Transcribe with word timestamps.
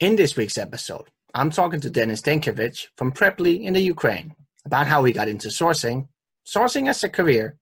In 0.00 0.14
this 0.14 0.36
week's 0.36 0.58
episode, 0.58 1.08
I'm 1.34 1.50
talking 1.50 1.80
to 1.80 1.90
Denis 1.90 2.22
Dinkevich 2.22 2.86
from 2.96 3.10
Preply 3.10 3.64
in 3.64 3.74
the 3.74 3.80
Ukraine 3.80 4.32
about 4.64 4.86
how 4.86 5.02
he 5.02 5.12
got 5.12 5.26
into 5.26 5.48
sourcing, 5.48 6.06
sourcing 6.46 6.88
as 6.88 7.02
a 7.02 7.08
career, 7.08 7.56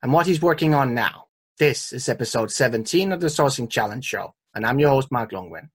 and 0.00 0.12
what 0.12 0.28
he's 0.28 0.40
working 0.40 0.72
on 0.72 0.94
now. 0.94 1.24
This 1.58 1.92
is 1.92 2.08
episode 2.08 2.52
17 2.52 3.10
of 3.10 3.20
the 3.20 3.26
Sourcing 3.26 3.68
Challenge 3.68 4.04
Show, 4.04 4.34
and 4.54 4.64
I'm 4.64 4.78
your 4.78 4.90
host, 4.90 5.10
Mark 5.10 5.32
Longwin. 5.32 5.70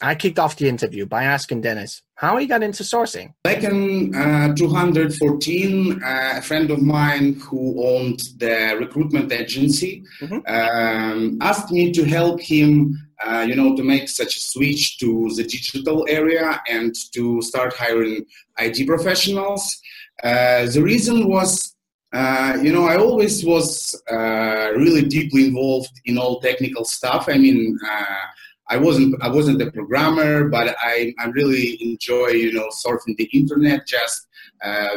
I 0.00 0.16
kicked 0.16 0.38
off 0.38 0.56
the 0.56 0.68
interview 0.68 1.06
by 1.06 1.24
asking 1.24 1.60
Denis 1.62 2.02
how 2.16 2.36
he 2.36 2.46
got 2.46 2.62
into 2.62 2.82
sourcing. 2.82 3.34
Back 3.44 3.64
in 3.64 4.14
uh, 4.14 4.54
2014, 4.54 6.02
uh, 6.02 6.32
a 6.36 6.42
friend 6.42 6.70
of 6.70 6.82
mine 6.82 7.34
who 7.34 7.84
owned 7.84 8.20
the 8.38 8.76
recruitment 8.78 9.32
agency 9.32 10.04
mm-hmm. 10.20 10.38
um, 10.46 11.38
asked 11.40 11.70
me 11.70 11.92
to 11.92 12.04
help 12.04 12.40
him, 12.40 12.96
uh, 13.24 13.44
you 13.48 13.54
know, 13.54 13.76
to 13.76 13.82
make 13.82 14.08
such 14.08 14.36
a 14.36 14.40
switch 14.40 14.98
to 14.98 15.30
the 15.36 15.44
digital 15.44 16.06
area 16.08 16.60
and 16.68 16.94
to 17.12 17.40
start 17.42 17.74
hiring 17.74 18.24
IT 18.58 18.86
professionals. 18.86 19.80
Uh, 20.22 20.66
the 20.66 20.82
reason 20.82 21.28
was 21.28 21.74
uh, 22.12 22.58
you 22.60 22.70
know, 22.70 22.84
I 22.84 22.98
always 22.98 23.42
was 23.42 23.98
uh, 24.10 24.72
really 24.76 25.02
deeply 25.02 25.46
involved 25.46 25.98
in 26.04 26.18
all 26.18 26.40
technical 26.40 26.84
stuff. 26.84 27.24
I 27.26 27.38
mean, 27.38 27.78
uh, 27.88 28.26
I 28.68 28.76
wasn't 28.76 29.22
I 29.22 29.28
wasn't 29.28 29.62
a 29.62 29.70
programmer, 29.70 30.48
but 30.48 30.76
I, 30.78 31.14
I 31.18 31.26
really 31.28 31.78
enjoy 31.82 32.28
you 32.28 32.52
know 32.52 32.68
surfing 32.84 33.16
the 33.16 33.30
internet 33.32 33.86
just 33.86 34.26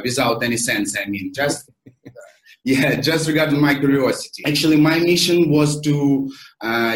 without 0.03 0.43
any 0.43 0.57
sense. 0.57 0.97
I 0.97 1.05
mean, 1.05 1.33
just 1.33 1.69
yeah, 2.65 2.99
just 2.99 3.29
regarding 3.29 3.61
my 3.61 3.75
curiosity. 3.75 4.43
Actually, 4.45 4.77
my 4.77 4.99
mission 4.99 5.49
was 5.49 5.79
to 5.81 6.29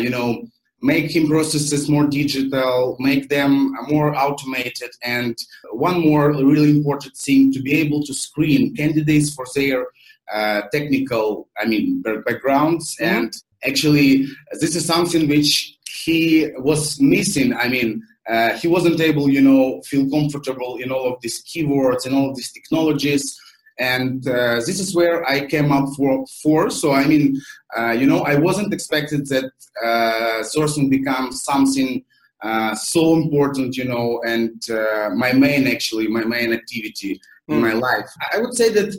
you 0.02 0.10
know 0.10 0.44
making 0.82 1.28
processes 1.28 1.90
more 1.90 2.08
digital, 2.08 2.96
make 3.00 3.30
them 3.30 3.74
more 3.88 4.16
automated, 4.16 4.92
and 5.04 5.38
one 5.72 6.00
more 6.00 6.32
really 6.32 6.72
important 6.72 7.16
thing 7.18 7.52
to 7.52 7.62
be 7.62 7.74
able 7.74 8.04
to 8.04 8.14
screen 8.14 8.76
candidates 8.76 9.34
for 9.34 9.46
their 9.56 9.88
uh, 10.34 10.62
technical, 10.72 11.50
I 11.58 11.66
mean, 11.66 12.02
backgrounds. 12.02 12.96
Mm-hmm. 12.96 13.16
and 13.16 13.34
actually 13.64 14.28
this 14.62 14.76
is 14.76 14.86
something 14.86 15.28
which 15.28 15.78
he 16.06 16.50
was 16.58 17.00
missing. 17.00 17.54
I 17.54 17.68
mean 17.68 18.02
uh, 18.30 18.56
he 18.58 18.68
wasn't 18.68 19.00
able 19.02 19.30
you 19.30 19.42
know 19.42 19.82
feel 19.86 20.10
comfortable 20.10 20.78
in 20.78 20.92
all 20.92 21.14
of 21.14 21.22
these 21.22 21.44
keywords 21.44 22.06
and 22.06 22.16
all 22.16 22.30
of 22.30 22.36
these 22.36 22.52
technologies 22.52 23.40
and 23.80 24.28
uh, 24.28 24.56
this 24.56 24.80
is 24.80 24.96
where 24.96 25.28
i 25.28 25.46
came 25.46 25.72
up 25.72 25.88
for, 25.96 26.26
for. 26.42 26.70
so 26.70 26.92
i 26.92 27.06
mean 27.06 27.40
uh, 27.78 27.92
you 27.92 28.06
know 28.06 28.20
i 28.20 28.36
wasn't 28.36 28.74
expected 28.74 29.26
that 29.28 29.52
uh, 29.84 30.44
sourcing 30.44 30.90
becomes 30.90 31.44
something 31.44 32.04
uh, 32.42 32.76
so 32.76 33.16
important 33.16 33.76
you 33.76 33.86
know 33.86 34.22
and 34.26 34.70
uh, 34.70 35.10
my 35.16 35.32
main 35.34 35.68
actually 35.68 36.08
my 36.08 36.24
main 36.24 36.54
activity 36.54 37.16
mm. 37.16 37.22
in 37.50 37.56
hmm. 37.56 37.62
my 37.62 37.74
life 37.74 38.10
i 38.34 38.38
would 38.38 38.54
say 38.54 38.70
that 38.70 38.94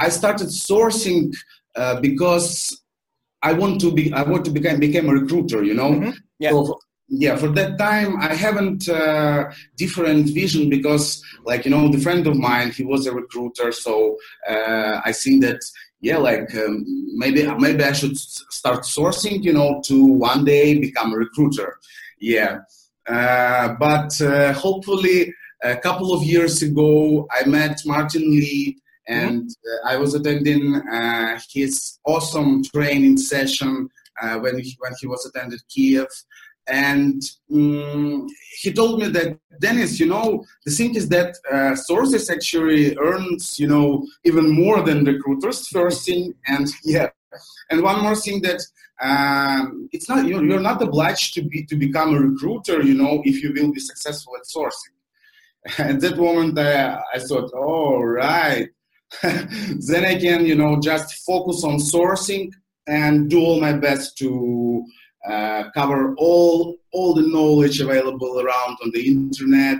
i 0.00 0.08
started 0.08 0.48
sourcing 0.48 1.32
because 2.00 2.82
I 3.42 3.52
want 3.52 3.80
to 3.82 3.92
be 3.92 4.12
I 4.12 4.22
want 4.22 4.44
to 4.46 4.50
become 4.50 4.80
become 4.80 5.08
a 5.08 5.12
recruiter. 5.12 5.62
You 5.62 5.74
know. 5.74 5.90
Mm-hmm. 5.92 6.10
Yeah. 6.38 6.50
So, 6.50 6.78
yeah, 7.08 7.36
for 7.36 7.48
that 7.48 7.78
time 7.78 8.20
I 8.20 8.34
haven't 8.34 8.88
uh, 8.88 9.50
different 9.76 10.28
vision 10.28 10.68
because, 10.68 11.22
like 11.44 11.64
you 11.64 11.70
know, 11.70 11.88
the 11.88 11.98
friend 11.98 12.26
of 12.26 12.36
mine 12.36 12.70
he 12.70 12.84
was 12.84 13.06
a 13.06 13.12
recruiter, 13.12 13.72
so 13.72 14.16
uh, 14.48 15.00
I 15.04 15.12
think 15.12 15.42
that 15.42 15.60
yeah, 16.00 16.18
like 16.18 16.54
um, 16.54 16.84
maybe 17.16 17.46
maybe 17.58 17.82
I 17.82 17.92
should 17.92 18.18
start 18.18 18.80
sourcing, 18.80 19.42
you 19.42 19.54
know, 19.54 19.80
to 19.86 20.04
one 20.04 20.44
day 20.44 20.78
become 20.78 21.12
a 21.14 21.16
recruiter. 21.16 21.78
Yeah, 22.20 22.60
uh, 23.08 23.74
but 23.80 24.20
uh, 24.20 24.52
hopefully 24.52 25.32
a 25.62 25.76
couple 25.76 26.12
of 26.12 26.22
years 26.22 26.62
ago 26.62 27.26
I 27.32 27.48
met 27.48 27.80
Martin 27.86 28.30
Lee 28.30 28.76
and 29.08 29.48
uh, 29.50 29.88
I 29.88 29.96
was 29.96 30.14
attending 30.14 30.74
uh, 30.76 31.40
his 31.50 31.98
awesome 32.04 32.62
training 32.64 33.16
session 33.16 33.88
when 34.40 34.58
he, 34.58 34.76
when 34.80 34.92
he 35.00 35.06
was 35.06 35.24
attending 35.24 35.58
Kiev, 35.68 36.08
and 36.68 37.22
um, 37.52 38.26
he 38.60 38.72
told 38.72 39.00
me 39.00 39.08
that 39.08 39.38
Denis, 39.60 39.98
you 39.98 40.06
know, 40.06 40.44
the 40.64 40.72
thing 40.72 40.94
is 40.94 41.08
that 41.08 41.36
uh, 41.50 41.74
sources 41.74 42.30
actually 42.30 42.96
earns, 42.98 43.58
you 43.58 43.66
know, 43.66 44.06
even 44.24 44.50
more 44.50 44.82
than 44.82 45.04
recruiters. 45.04 45.66
First 45.68 46.06
thing, 46.06 46.34
and 46.46 46.68
yeah, 46.84 47.08
and 47.70 47.82
one 47.82 48.02
more 48.02 48.16
thing 48.16 48.42
that 48.42 48.60
um, 49.00 49.88
it's 49.92 50.08
not 50.08 50.26
you're, 50.26 50.44
you're 50.44 50.60
not 50.60 50.82
obliged 50.82 51.34
to 51.34 51.42
be 51.42 51.64
to 51.66 51.76
become 51.76 52.14
a 52.14 52.20
recruiter, 52.20 52.82
you 52.82 52.94
know, 52.94 53.22
if 53.24 53.42
you 53.42 53.52
will 53.52 53.72
be 53.72 53.80
successful 53.80 54.34
at 54.36 54.44
sourcing. 54.44 54.94
At 55.78 56.00
that 56.00 56.16
moment, 56.16 56.58
I, 56.58 57.00
I 57.14 57.18
thought, 57.18 57.50
oh 57.54 58.00
right, 58.00 58.68
then 59.22 60.04
I 60.04 60.18
can, 60.18 60.46
you 60.46 60.54
know, 60.54 60.78
just 60.80 61.26
focus 61.26 61.64
on 61.64 61.76
sourcing 61.76 62.50
and 62.86 63.28
do 63.28 63.40
all 63.40 63.60
my 63.60 63.72
best 63.72 64.16
to 64.18 64.84
uh, 65.28 65.70
cover 65.74 66.14
all 66.16 66.76
all 66.92 67.14
the 67.14 67.26
knowledge 67.26 67.80
available 67.80 68.40
around 68.40 68.76
on 68.82 68.90
the 68.92 69.06
internet. 69.06 69.78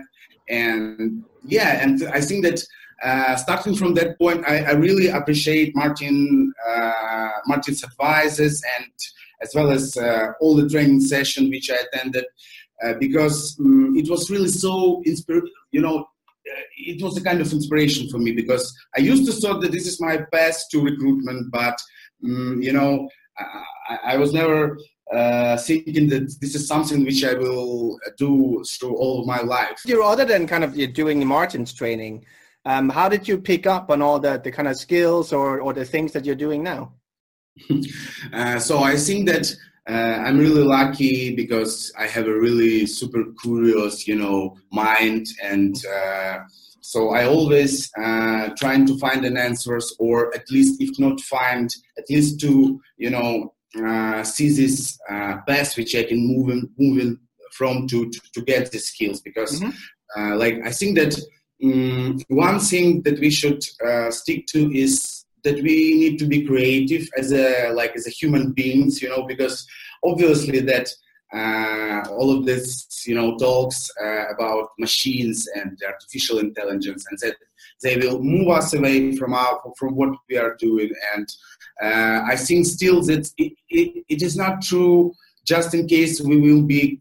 And 0.49 1.25
yeah, 1.45 1.83
and 1.83 2.03
I 2.09 2.21
think 2.21 2.45
that 2.45 2.63
uh, 3.03 3.37
starting 3.37 3.75
from 3.75 3.95
that 3.95 4.19
point, 4.19 4.45
I, 4.47 4.65
I 4.65 4.73
really 4.73 5.09
appreciate 5.09 5.75
Martin 5.75 6.53
uh, 6.69 7.31
Martin's 7.47 7.85
advices 7.85 8.63
and 8.79 8.93
as 9.41 9.55
well 9.55 9.71
as 9.71 9.97
uh, 9.97 10.33
all 10.41 10.57
the 10.57 10.69
training 10.69 11.01
session 11.01 11.51
which 11.51 11.71
I 11.71 11.77
attended. 11.93 12.25
Uh, 12.81 12.95
because 13.01 13.59
um, 13.59 13.97
it 13.97 14.09
was 14.09 14.31
really 14.31 14.47
so 14.49 15.03
inspir- 15.05 15.43
you 15.73 15.81
know 15.81 16.07
it 16.77 17.03
was 17.03 17.17
a 17.17 17.23
kind 17.23 17.41
of 17.41 17.53
inspiration 17.53 18.09
for 18.09 18.19
me 18.19 18.33
because 18.33 18.77
I 18.97 19.01
used 19.01 19.27
to 19.27 19.33
thought 19.33 19.61
that 19.63 19.73
this 19.73 19.87
is 19.87 20.01
my 20.01 20.19
path 20.33 20.63
to 20.71 20.81
recruitment, 20.81 21.51
but 21.51 21.77
um, 22.25 22.61
you 22.63 22.73
know, 22.73 23.09
I, 23.39 23.99
I 24.05 24.17
was 24.17 24.33
never 24.33 24.79
uh, 25.15 25.57
thinking 25.57 26.09
that 26.09 26.37
this 26.41 26.55
is 26.55 26.67
something 26.67 27.05
which 27.05 27.25
I 27.25 27.35
will 27.35 27.99
do 28.17 28.63
through 28.65 28.97
all 28.97 29.21
of 29.21 29.27
my 29.27 29.41
life. 29.41 29.81
You're 29.87 30.03
other 30.03 30.25
than 30.25 30.47
kind 30.47 30.65
of 30.65 30.77
you're 30.77 30.89
doing 30.89 31.27
Martin's 31.27 31.73
training. 31.73 32.25
Um, 32.65 32.89
how 32.89 33.09
did 33.09 33.27
you 33.27 33.39
pick 33.39 33.67
up 33.67 33.91
on 33.91 34.03
all 34.03 34.19
the, 34.19 34.39
the 34.39 34.51
kind 34.51 34.69
of 34.69 34.77
skills 34.77 35.33
or, 35.33 35.61
or 35.61 35.73
the 35.73 35.85
things 35.85 36.13
that 36.13 36.25
you're 36.25 36.35
doing 36.35 36.63
now? 36.63 36.93
uh, 38.33 38.59
so 38.59 38.81
I 38.81 38.97
think 38.97 39.29
that 39.29 39.55
uh, 39.89 40.23
I'm 40.27 40.39
really 40.39 40.63
lucky 40.63 41.35
because 41.35 41.91
I 41.99 42.07
have 42.07 42.27
a 42.27 42.39
really 42.39 42.85
super 42.87 43.25
curious, 43.43 44.07
you 44.07 44.17
know, 44.17 44.57
mind, 44.71 45.29
and 45.43 45.83
uh, 45.87 46.41
so 46.83 47.11
I 47.11 47.25
always 47.25 47.91
uh, 47.99 48.51
trying 48.59 48.87
to 48.87 48.99
find 48.99 49.25
an 49.25 49.39
answers, 49.39 49.95
or 49.99 50.35
at 50.35 50.51
least 50.51 50.81
if 50.81 50.99
not 50.99 51.21
find, 51.23 51.75
at 51.97 52.05
least 52.11 52.41
to 52.41 52.81
you 52.99 53.11
know 53.11 53.55
uh, 53.77 54.23
see 54.25 54.51
this 54.51 54.99
uh, 55.11 55.39
path 55.47 55.77
which 55.77 55.95
I 55.95 56.05
can 56.05 56.19
move 56.19 56.51
in, 56.51 56.71
move 56.79 56.99
in 56.99 57.19
from 57.53 57.87
to, 57.89 58.09
to, 58.09 58.21
to 58.35 58.43
get 58.43 58.71
the 58.71 58.79
skills 58.79 59.21
because, 59.21 59.61
mm-hmm. 59.61 59.71
Uh, 60.17 60.35
like 60.37 60.55
I 60.65 60.71
think 60.71 60.97
that 60.97 61.15
um, 61.63 62.19
one 62.29 62.61
thing 62.61 63.03
that 63.03 63.21
we 63.21 63.29
should 63.29 63.63
stick 64.11 64.47
to 64.47 64.73
is 64.73 65.27
that 65.45 65.57
we 65.57 65.95
need 65.95 66.19
to 66.19 66.27
be 66.27 66.47
creative 66.47 67.09
as 67.17 67.33
a 67.33 67.71
like 67.73 67.95
as 67.95 68.07
a 68.07 68.11
human 68.11 68.53
beings 68.53 69.03
you 69.03 69.09
know 69.09 69.25
because 69.25 69.67
obviously 70.05 70.61
that 70.61 70.89
uh, 71.35 72.03
all 72.11 72.37
of 72.37 72.47
this 72.47 73.07
you 73.07 73.15
know 73.15 73.37
talks 73.37 73.91
uh, 74.03 74.25
about 74.35 74.69
machines 74.79 75.47
and 75.55 75.79
artificial 75.87 76.39
intelligence 76.39 77.05
and 77.11 77.19
that 77.21 77.37
they 77.83 77.97
will 77.97 78.21
move 78.23 78.49
us 78.49 78.75
away 78.75 79.17
from 79.17 79.35
our 79.35 79.61
from 79.79 79.95
what 79.95 80.11
we 80.29 80.37
are 80.37 80.57
doing. 80.57 80.91
And 81.15 81.29
uh, 81.83 82.23
i 82.27 82.37
think 82.37 82.67
still 82.67 83.03
that 83.03 83.31
it, 83.39 83.53
it, 83.69 84.05
it 84.09 84.23
is 84.23 84.37
not 84.37 84.63
true. 84.63 85.13
Just 85.47 85.75
in 85.75 85.87
case 85.87 86.21
we 86.21 86.41
will 86.41 86.63
be 86.63 87.01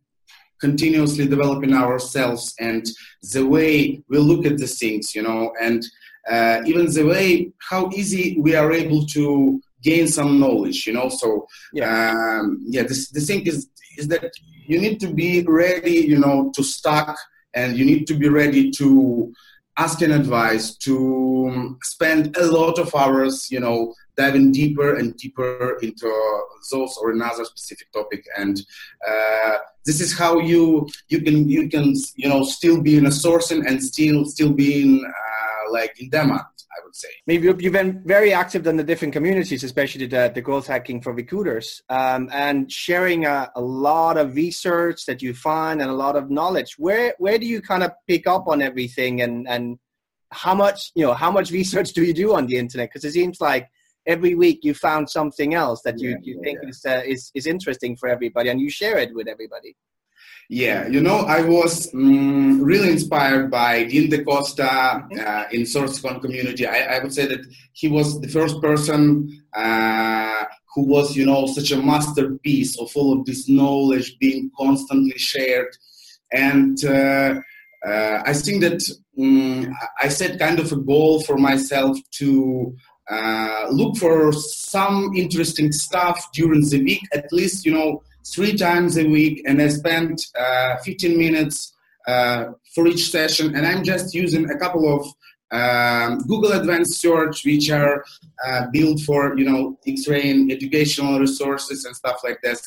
continuously 0.60 1.28
developing 1.28 1.74
ourselves 1.74 2.56
and 2.60 2.86
the 3.34 3.46
way 3.46 4.02
we 4.10 4.18
look 4.18 4.46
at 4.46 4.58
the 4.58 4.68
things 4.68 5.14
you 5.16 5.24
know. 5.24 5.52
And 5.62 5.86
uh, 6.30 6.62
even 6.66 6.92
the 6.92 7.06
way 7.06 7.52
how 7.70 7.90
easy 7.92 8.38
we 8.40 8.56
are 8.56 8.72
able 8.72 9.06
to 9.08 9.62
gain 9.82 10.08
some 10.08 10.40
knowledge 10.40 10.88
you 10.88 10.94
know. 10.94 11.10
So 11.10 11.48
yeah, 11.74 12.40
um, 12.42 12.64
yeah 12.68 12.84
this, 12.84 13.10
the 13.10 13.22
thing 13.22 13.46
is 13.46 13.70
is 13.98 14.08
that 14.10 14.32
you 14.66 14.80
need 14.80 15.00
to 15.00 15.08
be 15.08 15.44
ready 15.44 15.98
you 16.12 16.20
know 16.20 16.52
to 16.56 16.64
stock 16.64 17.18
and 17.54 17.78
you 17.78 17.86
need 17.86 18.06
to 18.08 18.14
be 18.14 18.30
ready 18.30 18.70
to 18.72 19.34
ask 19.78 20.02
an 20.02 20.12
advice 20.12 20.76
to 20.76 21.78
spend 21.84 22.36
a 22.38 22.46
lot 22.46 22.80
of 22.80 22.94
hours 22.96 23.52
you 23.52 23.60
know 23.60 23.94
diving 24.16 24.52
deeper 24.52 24.96
and 24.96 25.16
deeper 25.18 25.78
into 25.82 26.12
those 26.72 26.98
or 26.98 27.12
another 27.12 27.46
specific 27.46 27.92
topic 27.92 28.26
and 28.38 28.62
uh, 29.08 29.58
this 29.86 30.02
is 30.02 30.18
how 30.18 30.40
you 30.40 30.88
you 31.08 31.22
can 31.22 31.48
you 31.48 31.70
can 31.70 31.96
you 32.16 32.28
know 32.28 32.44
still 32.44 32.82
be 32.82 32.98
in 32.98 33.06
a 33.06 33.10
sourcing 33.10 33.66
and 33.66 33.82
still 33.82 34.26
still 34.26 34.52
being 34.52 35.04
uh, 35.06 35.72
like 35.72 35.94
in 36.00 36.10
demand. 36.10 36.57
I 36.78 36.84
would 36.84 36.96
say. 36.96 37.10
Maybe 37.26 37.48
you've 37.48 37.74
been 37.74 38.02
very 38.06 38.34
active 38.34 38.68
in 38.68 38.78
the 38.78 38.84
different 38.84 39.14
communities, 39.14 39.64
especially 39.64 40.06
the, 40.06 40.32
the 40.34 40.42
growth 40.42 40.68
hacking 40.68 41.02
for 41.02 41.14
recruiters, 41.14 41.82
um, 41.90 42.30
and 42.32 42.72
sharing 42.72 43.26
a, 43.26 43.52
a, 43.56 43.62
lot 43.62 44.18
of 44.18 44.36
research 44.36 45.06
that 45.06 45.22
you 45.22 45.34
find 45.34 45.82
and 45.82 45.90
a 45.90 45.94
lot 45.94 46.16
of 46.16 46.30
knowledge. 46.30 46.76
Where 46.78 47.16
where 47.18 47.38
do 47.38 47.46
you 47.46 47.62
kind 47.62 47.84
of 47.84 47.92
pick 48.08 48.28
up 48.28 48.48
on 48.48 48.62
everything, 48.62 49.22
and 49.22 49.48
and 49.48 49.80
how 50.32 50.54
much 50.54 50.92
you 50.96 51.06
know 51.06 51.14
how 51.14 51.32
much 51.32 51.52
research 51.52 51.94
do 51.94 52.04
you 52.04 52.14
do 52.14 52.36
on 52.36 52.48
the 52.48 52.58
internet? 52.58 52.90
Because 52.90 53.06
it 53.06 53.14
seems 53.14 53.42
like 53.42 53.70
every 54.06 54.36
week 54.36 54.60
you 54.64 54.74
found 54.74 55.10
something 55.10 55.54
else 55.54 55.82
that 55.84 56.00
you, 56.00 56.12
yeah, 56.12 56.18
you 56.24 56.42
think 56.44 56.60
yeah. 56.64 56.70
is, 56.70 56.86
uh, 56.86 57.02
is 57.06 57.32
is 57.36 57.48
interesting 57.48 57.96
for 57.96 58.08
everybody, 58.10 58.50
and 58.50 58.60
you 58.60 58.70
share 58.70 58.98
it 58.98 59.14
with 59.14 59.28
everybody. 59.28 59.76
Yeah, 60.50 60.88
you 60.88 61.02
know, 61.02 61.20
I 61.20 61.42
was 61.42 61.94
um, 61.94 62.62
really 62.62 62.90
inspired 62.90 63.52
by 63.52 63.84
Dean 63.84 64.10
DaCosta 64.10 64.64
uh, 64.66 65.44
in 65.52 65.64
SourceCon 65.64 66.22
community. 66.22 66.66
I, 66.66 66.96
I, 66.96 67.00
would 67.04 67.14
say 67.14 67.26
that 67.26 67.46
he 67.74 67.90
was 67.90 68.22
the 68.22 68.30
first 68.30 68.62
person 68.62 69.44
uh, 69.54 70.46
who 70.74 70.88
was, 70.88 71.18
you 71.18 71.26
know, 71.26 71.48
such 71.48 71.72
a 71.72 71.82
masterpiece 71.82 72.80
of 72.80 72.90
all 72.96 73.20
of 73.20 73.26
this 73.26 73.50
knowledge 73.50 74.18
being 74.20 74.50
constantly 74.58 75.18
shared. 75.18 75.76
And 76.32 76.84
uh, 76.86 77.42
uh 77.86 78.22
I 78.26 78.34
think 78.34 78.62
that 78.62 78.82
um, 79.20 79.76
I 80.02 80.08
set 80.08 80.40
kind 80.40 80.60
of 80.60 80.72
a 80.72 80.78
goal 80.78 81.24
for 81.24 81.38
myself 81.38 81.98
to 82.20 82.74
uh, 83.10 83.68
look 83.72 83.98
for 83.98 84.32
some 84.34 85.12
interesting 85.16 85.72
stuff 85.72 86.30
during 86.34 86.62
the 86.70 86.84
week, 86.84 87.04
at 87.14 87.32
least, 87.32 87.66
you 87.66 87.74
know, 87.74 88.02
three 88.34 88.56
times 88.56 88.98
a 88.98 89.06
week, 89.08 89.42
and 89.46 89.62
I 89.62 89.68
spend 89.70 90.20
uh, 90.40 90.78
15 90.78 91.18
minutes 91.18 91.74
uh, 92.08 92.52
for 92.74 92.88
each 92.88 93.10
session, 93.10 93.56
and 93.56 93.66
I'm 93.66 93.84
just 93.84 94.14
using 94.14 94.50
a 94.50 94.58
couple 94.58 94.88
of 94.94 95.08
um, 95.52 96.20
Google 96.28 96.52
Advanced 96.52 97.00
Search, 97.00 97.46
which 97.46 97.70
are 97.70 98.04
uh, 98.46 98.68
built 98.72 99.00
for 99.02 99.38
you 99.38 99.46
know 99.46 99.78
X-ray 99.88 100.48
educational 100.52 101.20
resources 101.20 101.86
and 101.86 101.96
stuff 101.96 102.20
like 102.24 102.42
this. 102.42 102.62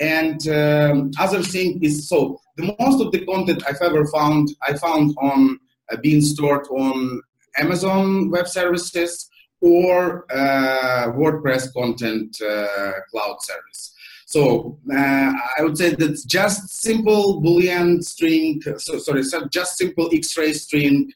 And 0.00 0.46
um, 0.48 1.12
other 1.18 1.42
thing 1.42 1.82
is 1.82 2.08
so 2.08 2.40
the 2.56 2.74
most 2.80 3.00
of 3.00 3.12
the 3.12 3.24
content 3.24 3.62
I've 3.66 3.80
ever 3.80 4.04
found 4.06 4.48
I 4.62 4.74
found 4.74 5.14
on 5.20 5.60
uh, 5.92 5.96
being 5.98 6.20
stored 6.20 6.66
on 6.68 7.22
Amazon 7.56 8.30
Web 8.30 8.48
Services 8.48 9.30
or 9.60 10.26
uh, 10.30 11.12
WordPress 11.12 11.72
content 11.72 12.36
uh, 12.42 12.92
cloud 13.10 13.36
service. 13.42 13.93
So 14.34 14.76
uh, 14.92 15.32
I 15.58 15.62
would 15.62 15.78
say 15.78 15.94
that 15.94 16.24
just 16.26 16.68
simple 16.68 17.40
Boolean 17.40 18.02
string, 18.02 18.60
so, 18.78 18.98
sorry, 18.98 19.22
so 19.22 19.46
just 19.46 19.78
simple 19.78 20.10
X-ray 20.12 20.54
string 20.54 21.12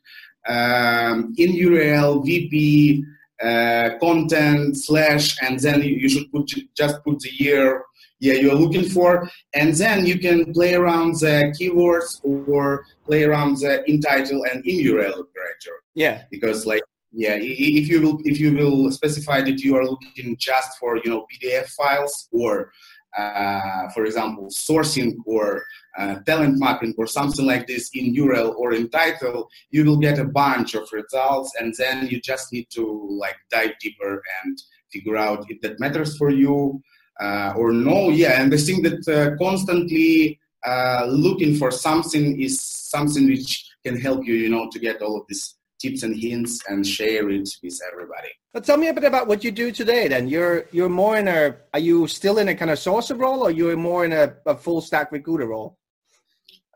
um, 0.48 1.34
in 1.36 1.50
URL, 1.50 2.24
WP, 2.24 3.02
uh, 3.42 3.98
content, 3.98 4.76
slash, 4.76 5.36
and 5.42 5.58
then 5.58 5.82
you 5.82 6.08
should 6.08 6.30
put 6.30 6.46
just 6.76 7.02
put 7.04 7.18
the 7.18 7.32
year 7.44 7.82
yeah 8.20 8.34
you're 8.34 8.60
looking 8.64 8.88
for, 8.88 9.28
and 9.52 9.74
then 9.74 10.06
you 10.06 10.16
can 10.20 10.52
play 10.52 10.74
around 10.74 11.18
the 11.18 11.36
keywords 11.58 12.20
or 12.22 12.84
play 13.04 13.24
around 13.24 13.58
the 13.58 13.72
in 13.90 14.00
title 14.00 14.44
and 14.48 14.64
in 14.64 14.76
URL 14.86 15.18
operator. 15.24 15.76
Yeah, 15.96 16.22
because 16.30 16.66
like 16.66 16.84
yeah 17.12 17.36
if 17.40 17.88
you 17.88 18.00
will 18.02 18.18
if 18.24 18.38
you 18.38 18.54
will 18.54 18.90
specify 18.92 19.40
that 19.40 19.60
you 19.64 19.74
are 19.76 19.84
looking 19.84 20.36
just 20.36 20.78
for 20.78 20.98
you 20.98 21.10
know 21.10 21.26
pdf 21.30 21.66
files 21.70 22.28
or 22.32 22.70
uh, 23.18 23.88
for 23.90 24.04
example, 24.04 24.46
sourcing 24.46 25.16
or 25.26 25.64
uh, 25.98 26.16
talent 26.26 26.58
mapping 26.58 26.94
or 26.96 27.06
something 27.06 27.44
like 27.44 27.66
this 27.66 27.90
in 27.94 28.14
URL 28.14 28.54
or 28.54 28.72
in 28.72 28.88
title, 28.90 29.48
you 29.70 29.84
will 29.84 29.98
get 29.98 30.18
a 30.18 30.24
bunch 30.24 30.74
of 30.74 30.88
results, 30.92 31.52
and 31.58 31.74
then 31.76 32.06
you 32.08 32.20
just 32.20 32.52
need 32.52 32.68
to 32.70 32.84
like 33.20 33.36
dive 33.50 33.72
deeper 33.80 34.22
and 34.44 34.62
figure 34.92 35.16
out 35.16 35.44
if 35.50 35.60
that 35.60 35.80
matters 35.80 36.16
for 36.16 36.30
you 36.30 36.80
uh, 37.20 37.52
or 37.56 37.72
no. 37.72 38.10
Yeah, 38.10 38.40
and 38.40 38.54
I 38.54 38.56
think 38.56 38.84
that 38.84 39.08
uh, 39.08 39.36
constantly 39.42 40.38
uh, 40.64 41.06
looking 41.08 41.56
for 41.56 41.70
something 41.70 42.40
is 42.40 42.60
something 42.60 43.26
which 43.26 43.68
can 43.84 44.00
help 44.00 44.26
you, 44.26 44.34
you 44.34 44.48
know, 44.48 44.68
to 44.70 44.78
get 44.78 45.02
all 45.02 45.20
of 45.20 45.26
this 45.28 45.54
tips 45.80 46.02
and 46.02 46.16
hints 46.16 46.60
and 46.68 46.86
share 46.86 47.28
it 47.30 47.48
with 47.62 47.80
everybody. 47.92 48.28
But 48.52 48.64
tell 48.64 48.76
me 48.76 48.88
a 48.88 48.94
bit 48.94 49.04
about 49.04 49.28
what 49.28 49.44
you 49.44 49.50
do 49.50 49.70
today. 49.70 50.08
Then 50.08 50.28
you're 50.28 50.66
you're 50.72 50.88
more 50.88 51.16
in 51.18 51.28
a 51.28 51.56
are 51.74 51.80
you 51.80 52.06
still 52.06 52.38
in 52.38 52.48
a 52.48 52.54
kind 52.54 52.70
of 52.70 52.78
sourcer 52.78 53.18
role, 53.18 53.42
or 53.42 53.50
you're 53.50 53.76
more 53.76 54.04
in 54.04 54.12
a, 54.12 54.34
a 54.46 54.56
full 54.56 54.80
stack 54.80 55.12
recruiter 55.12 55.46
role? 55.46 55.78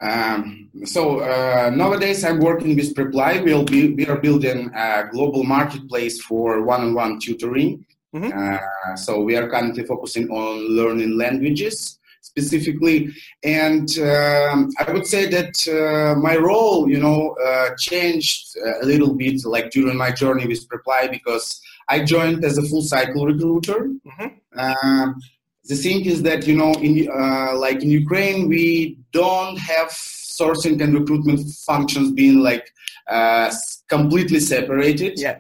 Um, 0.02 0.68
so 0.84 1.20
uh, 1.20 1.70
nowadays 1.70 2.24
I'm 2.24 2.40
working 2.40 2.74
with 2.74 2.92
Preply. 2.94 3.44
We'll 3.44 3.64
be, 3.64 3.94
we 3.94 4.04
are 4.06 4.18
building 4.18 4.68
a 4.74 5.04
global 5.12 5.44
marketplace 5.44 6.20
for 6.20 6.62
one-on-one 6.62 7.20
tutoring. 7.20 7.86
Mm-hmm. 8.12 8.36
Uh, 8.36 8.96
so 8.96 9.20
we 9.20 9.36
are 9.36 9.48
currently 9.48 9.84
focusing 9.84 10.28
on 10.28 10.76
learning 10.76 11.16
languages 11.16 12.00
specifically. 12.22 13.10
And 13.44 13.88
um, 13.98 14.70
I 14.78 14.90
would 14.90 15.06
say 15.06 15.26
that 15.28 15.54
uh, 15.68 16.18
my 16.18 16.36
role, 16.36 16.88
you 16.88 16.98
know, 16.98 17.36
uh, 17.44 17.70
changed 17.78 18.56
a 18.82 18.86
little 18.86 19.14
bit 19.14 19.44
like 19.44 19.70
during 19.70 19.96
my 19.96 20.10
journey 20.10 20.46
with 20.46 20.66
Preply 20.68 21.10
because 21.10 21.60
I 21.88 22.04
joined 22.04 22.44
as 22.44 22.56
a 22.58 22.62
full 22.62 22.82
cycle 22.82 23.26
recruiter. 23.26 23.90
Mm-hmm. 24.06 24.58
Um, 24.58 25.20
the 25.64 25.76
thing 25.76 26.04
is 26.06 26.22
that 26.22 26.46
you 26.46 26.56
know, 26.56 26.72
in 26.74 27.08
uh, 27.10 27.56
like 27.56 27.82
in 27.82 27.90
Ukraine, 27.90 28.48
we 28.48 28.98
don't 29.12 29.58
have 29.58 29.88
sourcing 29.88 30.80
and 30.82 30.94
recruitment 30.94 31.40
functions 31.66 32.12
being 32.12 32.40
like 32.40 32.72
uh, 33.08 33.52
completely 33.88 34.40
separated. 34.40 35.18
Yeah. 35.18 35.38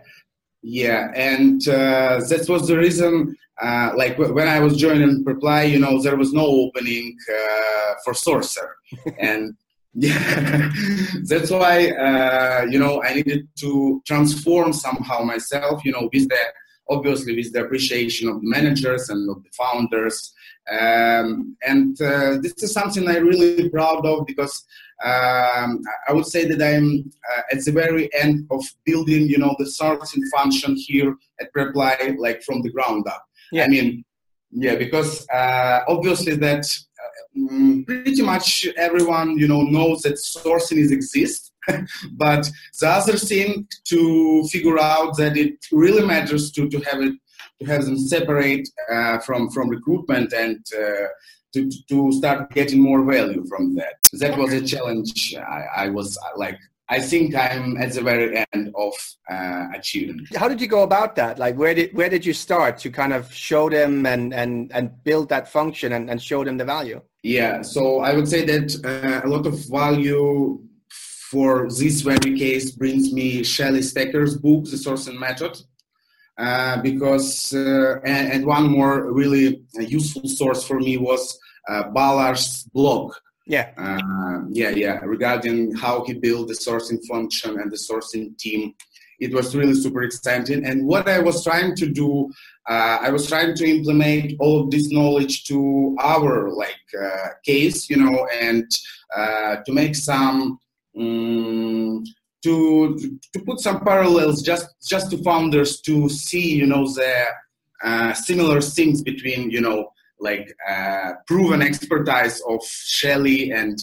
Yeah, 0.62 1.10
and 1.14 1.66
uh, 1.66 2.20
that 2.28 2.46
was 2.48 2.68
the 2.68 2.78
reason 2.78 3.36
uh, 3.60 3.92
like 3.96 4.18
when 4.18 4.48
I 4.48 4.60
was 4.60 4.76
joining 4.76 5.24
Preply, 5.24 5.70
you 5.70 5.78
know, 5.78 6.00
there 6.02 6.16
was 6.16 6.32
no 6.32 6.46
opening 6.46 7.16
uh, 7.30 7.94
for 8.04 8.12
Sourcer, 8.12 8.68
and 9.18 9.54
yeah, 9.94 10.70
that's 11.24 11.50
why 11.50 11.90
uh, 11.90 12.66
you 12.68 12.78
know 12.78 13.02
I 13.02 13.14
needed 13.14 13.48
to 13.60 14.02
transform 14.06 14.72
somehow 14.72 15.22
myself, 15.22 15.84
you 15.84 15.92
know, 15.92 16.08
with 16.12 16.28
the 16.28 16.38
obviously 16.88 17.36
with 17.36 17.52
the 17.52 17.64
appreciation 17.64 18.28
of 18.28 18.40
the 18.40 18.48
managers 18.48 19.08
and 19.10 19.28
of 19.30 19.42
the 19.44 19.50
founders, 19.50 20.32
um, 20.70 21.56
and 21.66 22.00
uh, 22.00 22.38
this 22.40 22.54
is 22.62 22.72
something 22.72 23.06
I'm 23.06 23.26
really 23.26 23.68
proud 23.68 24.04
of 24.06 24.26
because 24.26 24.64
um, 25.04 25.82
I 26.08 26.12
would 26.12 26.26
say 26.26 26.46
that 26.46 26.62
I'm 26.62 27.10
uh, 27.32 27.42
at 27.52 27.64
the 27.64 27.72
very 27.72 28.08
end 28.14 28.46
of 28.50 28.64
building, 28.84 29.26
you 29.28 29.38
know, 29.38 29.54
the 29.58 29.64
sourcing 29.64 30.22
function 30.34 30.76
here 30.76 31.16
at 31.40 31.52
Preply, 31.52 32.16
like 32.18 32.42
from 32.42 32.62
the 32.62 32.70
ground 32.70 33.06
up. 33.08 33.24
Yeah. 33.50 33.64
I 33.64 33.68
mean, 33.68 34.04
yeah, 34.52 34.76
because 34.76 35.26
uh, 35.30 35.80
obviously 35.88 36.36
that 36.36 36.64
um, 37.36 37.84
pretty 37.86 38.22
much 38.22 38.66
everyone 38.76 39.38
you 39.38 39.48
know 39.48 39.62
knows 39.62 40.02
that 40.02 40.14
sourcing 40.14 40.76
is 40.76 40.92
exist, 40.92 41.52
but 42.12 42.48
the 42.80 42.88
other 42.88 43.16
thing 43.16 43.66
to 43.88 44.44
figure 44.52 44.78
out 44.78 45.16
that 45.16 45.36
it 45.36 45.54
really 45.72 46.06
matters 46.06 46.52
to 46.52 46.68
to 46.68 46.78
have 46.80 47.00
it 47.00 47.14
to 47.60 47.66
have 47.66 47.84
them 47.84 47.98
separate 47.98 48.68
uh, 48.90 49.18
from 49.20 49.50
from 49.50 49.68
recruitment 49.68 50.32
and. 50.32 50.64
Uh, 50.78 51.08
to, 51.52 51.70
to 51.88 52.12
start 52.12 52.50
getting 52.50 52.80
more 52.80 53.04
value 53.04 53.44
from 53.46 53.74
that. 53.76 53.96
That 54.14 54.38
was 54.38 54.52
a 54.52 54.64
challenge 54.64 55.34
I, 55.36 55.84
I 55.84 55.88
was 55.88 56.18
like 56.36 56.58
I 56.88 57.00
think 57.00 57.34
I'm 57.34 57.78
at 57.78 57.92
the 57.92 58.02
very 58.02 58.44
end 58.52 58.70
of 58.74 58.92
uh, 59.30 59.68
achieving. 59.74 60.26
How 60.36 60.46
did 60.46 60.60
you 60.60 60.66
go 60.66 60.82
about 60.82 61.16
that? 61.16 61.38
Like, 61.38 61.56
where 61.56 61.74
did 61.74 61.94
where 61.94 62.10
did 62.10 62.26
you 62.26 62.34
start 62.34 62.76
to 62.78 62.90
kind 62.90 63.14
of 63.14 63.32
show 63.32 63.70
them 63.70 64.04
and 64.04 64.34
and 64.34 64.70
and 64.74 65.02
build 65.02 65.30
that 65.30 65.48
function 65.48 65.92
and, 65.92 66.10
and 66.10 66.20
show 66.20 66.44
them 66.44 66.58
the 66.58 66.66
value? 66.66 67.00
Yeah, 67.22 67.62
so 67.62 68.00
I 68.00 68.14
would 68.14 68.28
say 68.28 68.44
that 68.44 68.68
uh, 68.84 69.26
a 69.26 69.28
lot 69.28 69.46
of 69.46 69.54
value 69.70 70.60
for 71.30 71.68
this 71.70 72.02
very 72.02 72.36
case 72.36 72.72
brings 72.72 73.10
me 73.12 73.42
Shally 73.42 73.80
Steckerl's 73.80 74.36
book, 74.36 74.64
The 74.64 74.76
Source 74.76 75.06
and 75.06 75.18
Method, 75.18 75.56
uh, 76.38 76.80
because 76.82 77.52
uh, 77.54 78.00
and, 78.04 78.32
and, 78.32 78.46
one 78.46 78.70
more 78.70 79.12
really 79.12 79.62
useful 79.78 80.26
source 80.26 80.66
for 80.66 80.80
me 80.80 80.96
was 80.96 81.38
uh, 81.68 81.84
Balazs's 81.90 82.64
blog 82.72 83.12
yeah. 83.46 83.70
Uh, 83.76 84.44
yeah, 84.50 84.70
yeah. 84.70 85.00
Regarding 85.04 85.74
how 85.74 86.04
he 86.04 86.14
built 86.14 86.48
the 86.48 86.54
sourcing 86.54 87.04
function 87.06 87.58
and 87.58 87.70
the 87.70 87.76
sourcing 87.76 88.36
team, 88.38 88.74
it 89.20 89.32
was 89.34 89.54
really 89.54 89.74
super 89.74 90.02
exciting. 90.02 90.64
And 90.64 90.86
what 90.86 91.08
I 91.08 91.18
was 91.18 91.44
trying 91.44 91.76
to 91.76 91.86
do, 91.86 92.30
uh, 92.68 92.98
I 93.00 93.10
was 93.10 93.28
trying 93.28 93.54
to 93.56 93.64
implement 93.64 94.34
all 94.40 94.62
of 94.62 94.70
this 94.70 94.90
knowledge 94.90 95.44
to 95.44 95.96
our 96.00 96.50
like 96.50 96.86
uh, 97.00 97.28
case, 97.44 97.90
you 97.90 97.96
know, 97.96 98.26
and 98.40 98.64
uh, 99.14 99.56
to 99.66 99.72
make 99.72 99.96
some. 99.96 100.58
Um, 100.98 102.04
to 102.42 102.98
to 103.32 103.40
put 103.46 103.60
some 103.60 103.80
parallels 103.80 104.42
just 104.42 104.68
just 104.86 105.10
to 105.10 105.18
founders 105.18 105.80
to 105.80 106.08
see 106.08 106.54
you 106.54 106.66
know 106.66 106.86
the 106.86 107.24
uh, 107.84 108.12
similar 108.14 108.60
things 108.60 109.02
between 109.02 109.50
you 109.50 109.60
know 109.60 109.92
like 110.20 110.54
uh, 110.68 111.12
proven 111.26 111.62
expertise 111.62 112.40
of 112.48 112.64
Shally 112.64 113.50
and 113.50 113.78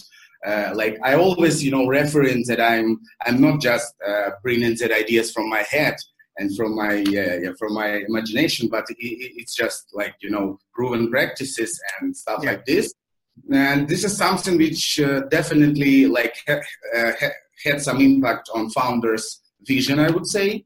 uh, 0.46 0.72
like 0.74 0.98
I 1.04 1.16
always 1.16 1.64
you 1.64 1.72
know 1.72 1.88
reference 1.88 2.48
that 2.48 2.62
I'm 2.62 3.00
I'm 3.26 3.42
not 3.42 3.62
just 3.62 3.94
uh, 4.08 4.32
bringing 4.42 4.76
that 4.78 4.92
ideas 4.92 5.32
from 5.32 5.50
my 5.50 5.64
head 5.64 5.96
and 6.38 6.56
from 6.56 6.76
my 6.76 6.94
yeah, 6.96 7.52
from 7.60 7.74
my 7.74 7.98
imagination, 8.08 8.70
but 8.70 8.86
it, 8.90 8.96
it's 9.00 9.54
just 9.54 9.90
like 9.94 10.16
you 10.22 10.30
know 10.30 10.58
proven 10.74 11.12
practices 11.12 11.80
and 12.00 12.16
stuff 12.16 12.40
yeah. 12.44 12.52
like 12.52 12.66
this. 12.66 12.94
And 13.52 13.88
this 13.88 14.04
is 14.04 14.18
something 14.18 14.58
which 14.58 15.00
uh, 15.00 15.22
definitely 15.30 16.08
like 16.08 16.36
uh, 16.48 17.12
had 17.64 17.82
some 17.82 18.00
impact 18.02 18.50
on 18.54 18.70
founders' 18.70 19.42
vision, 19.66 20.00
I 20.00 20.10
would 20.10 20.28
say. 20.28 20.64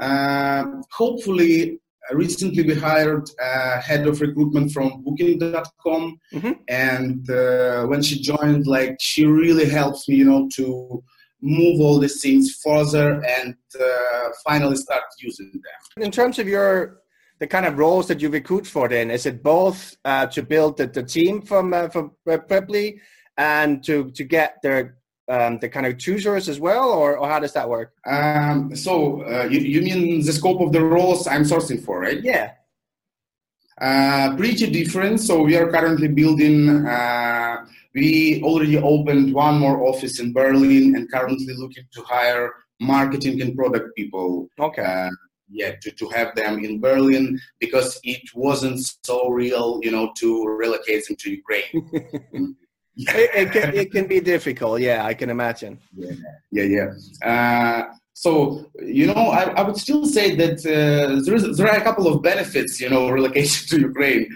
Uh, 0.00 0.64
hopefully, 0.90 1.78
recently 2.10 2.62
we 2.62 2.74
hired 2.74 3.28
a 3.40 3.80
head 3.80 4.06
of 4.06 4.20
recruitment 4.20 4.72
from 4.72 5.02
Booking.com, 5.04 6.18
mm-hmm. 6.32 6.52
and 6.68 7.30
uh, 7.30 7.86
when 7.86 8.02
she 8.02 8.20
joined, 8.20 8.66
like 8.66 8.96
she 9.00 9.26
really 9.26 9.68
helped 9.68 10.08
me, 10.08 10.16
you 10.16 10.24
know, 10.24 10.48
to 10.54 11.02
move 11.42 11.80
all 11.80 11.98
these 11.98 12.20
things 12.20 12.60
further 12.64 13.22
and 13.24 13.56
uh, 13.80 14.28
finally 14.44 14.76
start 14.76 15.02
using 15.18 15.50
them. 15.52 16.04
In 16.04 16.10
terms 16.10 16.38
of 16.38 16.48
your 16.48 17.00
the 17.40 17.46
kind 17.48 17.66
of 17.66 17.76
roles 17.76 18.06
that 18.06 18.20
you 18.20 18.28
recruit 18.28 18.64
for, 18.64 18.88
then 18.88 19.10
is 19.10 19.26
it 19.26 19.42
both 19.42 19.96
uh, 20.04 20.26
to 20.26 20.44
build 20.44 20.76
the, 20.76 20.86
the 20.86 21.02
team 21.02 21.42
from 21.42 21.74
uh, 21.74 21.88
from 21.88 22.12
Preply 22.26 23.00
and 23.36 23.82
to 23.84 24.10
to 24.12 24.24
get 24.24 24.58
their 24.62 24.98
um, 25.28 25.58
the 25.58 25.68
kind 25.68 25.86
of 25.86 25.98
choosers 25.98 26.48
as 26.48 26.58
well, 26.58 26.90
or, 26.90 27.16
or 27.16 27.28
how 27.28 27.38
does 27.38 27.52
that 27.52 27.68
work? 27.68 27.94
Um, 28.06 28.74
so 28.74 29.22
uh, 29.22 29.44
you, 29.44 29.60
you 29.60 29.82
mean 29.82 30.24
the 30.24 30.32
scope 30.32 30.60
of 30.60 30.72
the 30.72 30.84
roles 30.84 31.26
I'm 31.26 31.44
sourcing 31.44 31.82
for, 31.82 32.00
right? 32.00 32.22
Yeah. 32.22 32.52
Uh, 33.80 34.36
pretty 34.36 34.70
different. 34.70 35.20
So 35.20 35.42
we 35.42 35.56
are 35.56 35.70
currently 35.70 36.08
building. 36.08 36.86
Uh, 36.86 37.66
we 37.94 38.42
already 38.42 38.78
opened 38.78 39.34
one 39.34 39.58
more 39.58 39.86
office 39.86 40.20
in 40.20 40.32
Berlin, 40.32 40.96
and 40.96 41.10
currently 41.10 41.54
looking 41.54 41.84
to 41.92 42.02
hire 42.02 42.52
marketing 42.80 43.40
and 43.42 43.56
product 43.56 43.94
people. 43.96 44.48
Okay. 44.58 44.82
Uh, 44.82 45.10
yeah, 45.48 45.72
to, 45.82 45.90
to 45.90 46.08
have 46.08 46.34
them 46.34 46.64
in 46.64 46.80
Berlin 46.80 47.38
because 47.60 48.00
it 48.04 48.22
wasn't 48.34 48.80
so 49.04 49.28
real, 49.28 49.80
you 49.82 49.90
know, 49.90 50.12
to 50.16 50.46
relocate 50.46 51.06
them 51.06 51.16
to 51.16 51.30
Ukraine. 51.30 52.56
it, 52.96 53.30
it, 53.34 53.52
can, 53.52 53.74
it 53.74 53.92
can 53.92 54.06
be 54.06 54.20
difficult. 54.20 54.80
Yeah, 54.80 55.04
I 55.04 55.14
can 55.14 55.30
imagine. 55.30 55.78
Yeah, 55.96 56.12
yeah, 56.50 56.88
yeah. 57.22 57.28
Uh, 57.28 57.94
so 58.14 58.70
you 58.80 59.06
know, 59.06 59.14
I, 59.14 59.44
I 59.50 59.62
would 59.62 59.76
still 59.76 60.04
say 60.06 60.34
that 60.36 60.58
uh, 60.66 61.24
there 61.24 61.34
is 61.34 61.56
there 61.56 61.68
are 61.68 61.78
a 61.78 61.82
couple 61.82 62.06
of 62.06 62.22
benefits. 62.22 62.80
You 62.80 62.90
know, 62.90 63.10
relocation 63.18 63.68
to 63.68 63.86
Ukraine. 63.88 64.28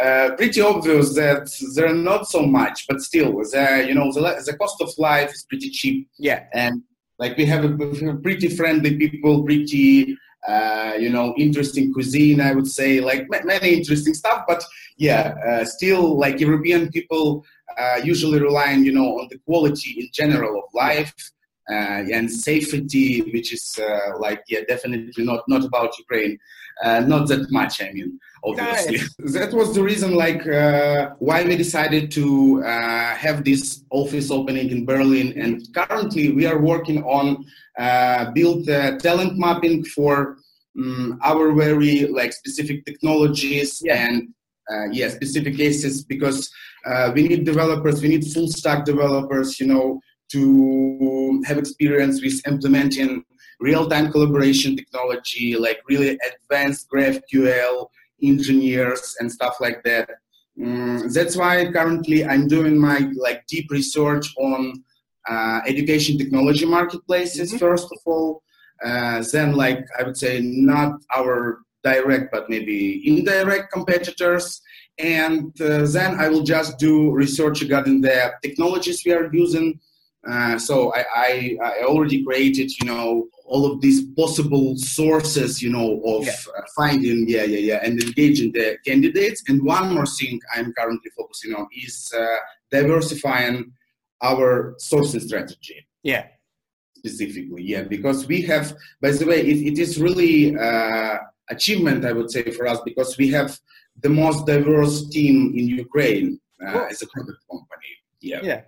Uh, 0.00 0.30
pretty 0.36 0.60
obvious 0.60 1.14
that 1.14 1.50
there 1.74 1.86
are 1.86 1.94
not 1.94 2.28
so 2.28 2.42
much, 2.42 2.86
but 2.88 3.00
still, 3.00 3.32
the 3.32 3.84
you 3.88 3.94
know 3.94 4.12
the, 4.12 4.20
the 4.46 4.56
cost 4.56 4.80
of 4.80 4.90
life 4.98 5.32
is 5.32 5.44
pretty 5.48 5.70
cheap. 5.70 6.08
Yeah, 6.18 6.44
and 6.52 6.82
like 7.18 7.36
we 7.36 7.44
have, 7.46 7.64
a, 7.64 8.14
pretty 8.22 8.48
friendly 8.48 8.96
people, 8.96 9.44
pretty 9.44 10.16
uh, 10.46 10.92
you 10.98 11.08
know, 11.08 11.34
interesting 11.36 11.92
cuisine, 11.92 12.40
I 12.40 12.52
would 12.52 12.66
say, 12.66 13.00
like 13.00 13.26
many 13.30 13.74
interesting 13.74 14.14
stuff. 14.14 14.44
But 14.46 14.62
yeah, 14.96 15.34
uh, 15.46 15.64
still, 15.64 16.18
like 16.18 16.38
European 16.38 16.90
people 16.90 17.44
uh, 17.78 18.00
usually 18.02 18.40
relying, 18.40 18.84
you 18.84 18.92
know, 18.92 19.18
on 19.20 19.28
the 19.30 19.38
quality 19.46 19.92
in 20.00 20.08
general 20.12 20.58
of 20.58 20.64
life 20.74 21.14
uh, 21.70 22.04
and 22.12 22.30
safety, 22.30 23.20
which 23.32 23.52
is 23.52 23.78
uh, 23.78 24.18
like, 24.18 24.42
yeah, 24.48 24.60
definitely 24.68 25.24
not 25.24 25.40
not 25.48 25.64
about 25.64 25.96
Ukraine, 25.98 26.38
uh, 26.84 27.00
not 27.00 27.28
that 27.28 27.50
much. 27.50 27.80
I 27.82 27.92
mean, 27.92 28.18
obviously, 28.44 28.98
that 29.38 29.52
was 29.52 29.74
the 29.74 29.82
reason, 29.82 30.14
like, 30.14 30.46
uh, 30.46 31.10
why 31.18 31.44
we 31.44 31.56
decided 31.56 32.10
to 32.12 32.62
uh, 32.64 33.14
have 33.14 33.44
this 33.44 33.82
office 33.90 34.30
opening 34.30 34.70
in 34.70 34.84
Berlin. 34.84 35.32
And 35.40 35.66
currently, 35.74 36.32
we 36.32 36.44
are 36.46 36.60
working 36.60 37.02
on 37.04 37.44
build 38.34 38.66
talent 39.00 39.38
mapping 39.38 39.84
for 39.84 40.36
um, 40.78 41.18
our 41.22 41.52
very 41.52 42.06
like 42.06 42.32
specific 42.32 42.84
technologies 42.84 43.80
yeah. 43.84 44.06
and 44.06 44.34
uh, 44.70 44.86
yeah, 44.90 45.08
specific 45.08 45.56
cases 45.56 46.04
because 46.04 46.50
uh, 46.86 47.10
we 47.14 47.28
need 47.28 47.44
developers, 47.44 48.02
we 48.02 48.08
need 48.08 48.24
full 48.32 48.48
stack 48.48 48.84
developers, 48.84 49.60
you 49.60 49.66
know, 49.66 50.00
to 50.32 51.42
have 51.46 51.58
experience 51.58 52.22
with 52.22 52.40
implementing 52.46 53.24
real-time 53.60 54.10
collaboration 54.10 54.76
technology, 54.76 55.56
like 55.56 55.80
really 55.88 56.18
advanced 56.28 56.88
GraphQL 56.90 57.88
engineers 58.22 59.16
and 59.20 59.30
stuff 59.30 59.56
like 59.60 59.82
that. 59.84 60.08
Um, 60.62 61.08
that's 61.12 61.36
why 61.36 61.70
currently 61.72 62.24
I'm 62.24 62.46
doing 62.46 62.78
my 62.78 63.10
like 63.16 63.46
deep 63.46 63.70
research 63.70 64.32
on 64.38 64.84
uh, 65.28 65.60
education 65.66 66.16
technology 66.18 66.64
marketplaces 66.64 67.48
mm-hmm. 67.48 67.58
first 67.58 67.88
of 67.90 67.98
all. 68.06 68.42
Uh, 68.84 69.24
then 69.32 69.54
like 69.54 69.84
I 69.98 70.02
would 70.02 70.16
say 70.16 70.40
not 70.42 70.92
our 71.16 71.60
direct 71.84 72.32
but 72.32 72.48
maybe 72.48 73.02
indirect 73.06 73.70
competitors 73.72 74.60
and 74.98 75.60
uh, 75.60 75.86
then 75.86 76.20
I 76.20 76.28
will 76.28 76.42
just 76.42 76.78
do 76.78 77.10
research 77.10 77.60
regarding 77.62 78.00
the 78.00 78.32
technologies 78.42 79.02
we 79.04 79.12
are 79.12 79.32
using. 79.32 79.80
Uh, 80.26 80.58
so 80.58 80.94
I, 80.94 81.04
I, 81.14 81.58
I, 81.62 81.84
already 81.84 82.24
created, 82.24 82.70
you 82.80 82.86
know, 82.86 83.26
all 83.44 83.70
of 83.70 83.82
these 83.82 84.06
possible 84.16 84.74
sources, 84.78 85.60
you 85.60 85.70
know, 85.70 86.00
of 86.02 86.24
yeah. 86.24 86.32
uh, 86.56 86.62
finding, 86.74 87.28
yeah, 87.28 87.42
yeah, 87.42 87.58
yeah, 87.58 87.80
and 87.82 88.02
engaging 88.02 88.52
the 88.52 88.78
candidates. 88.86 89.42
And 89.48 89.62
one 89.62 89.92
more 89.92 90.06
thing 90.06 90.40
I'm 90.54 90.72
currently 90.72 91.10
focusing 91.14 91.54
on 91.54 91.66
is 91.76 92.10
uh, 92.16 92.36
diversifying 92.70 93.72
our 94.22 94.76
sourcing 94.80 95.20
strategy. 95.20 95.86
Yeah. 96.02 96.26
Specifically, 96.96 97.62
yeah, 97.62 97.82
because 97.82 98.26
we 98.26 98.40
have, 98.42 98.74
by 99.02 99.10
the 99.10 99.26
way, 99.26 99.40
it, 99.40 99.74
it 99.74 99.78
is 99.78 100.00
really 100.00 100.56
uh, 100.56 101.18
achievement, 101.50 102.04
I 102.04 102.12
would 102.12 102.30
say, 102.30 102.42
for 102.50 102.66
us 102.66 102.80
because 102.84 103.16
we 103.18 103.30
have 103.30 103.58
the 104.00 104.08
most 104.08 104.46
diverse 104.46 105.08
team 105.08 105.54
in 105.56 105.68
Ukraine 105.68 106.40
uh, 106.64 106.86
as 106.90 107.02
a 107.02 107.06
product 107.06 107.38
company. 107.50 107.92
Yeah. 108.20 108.40
Yeah. 108.42 108.60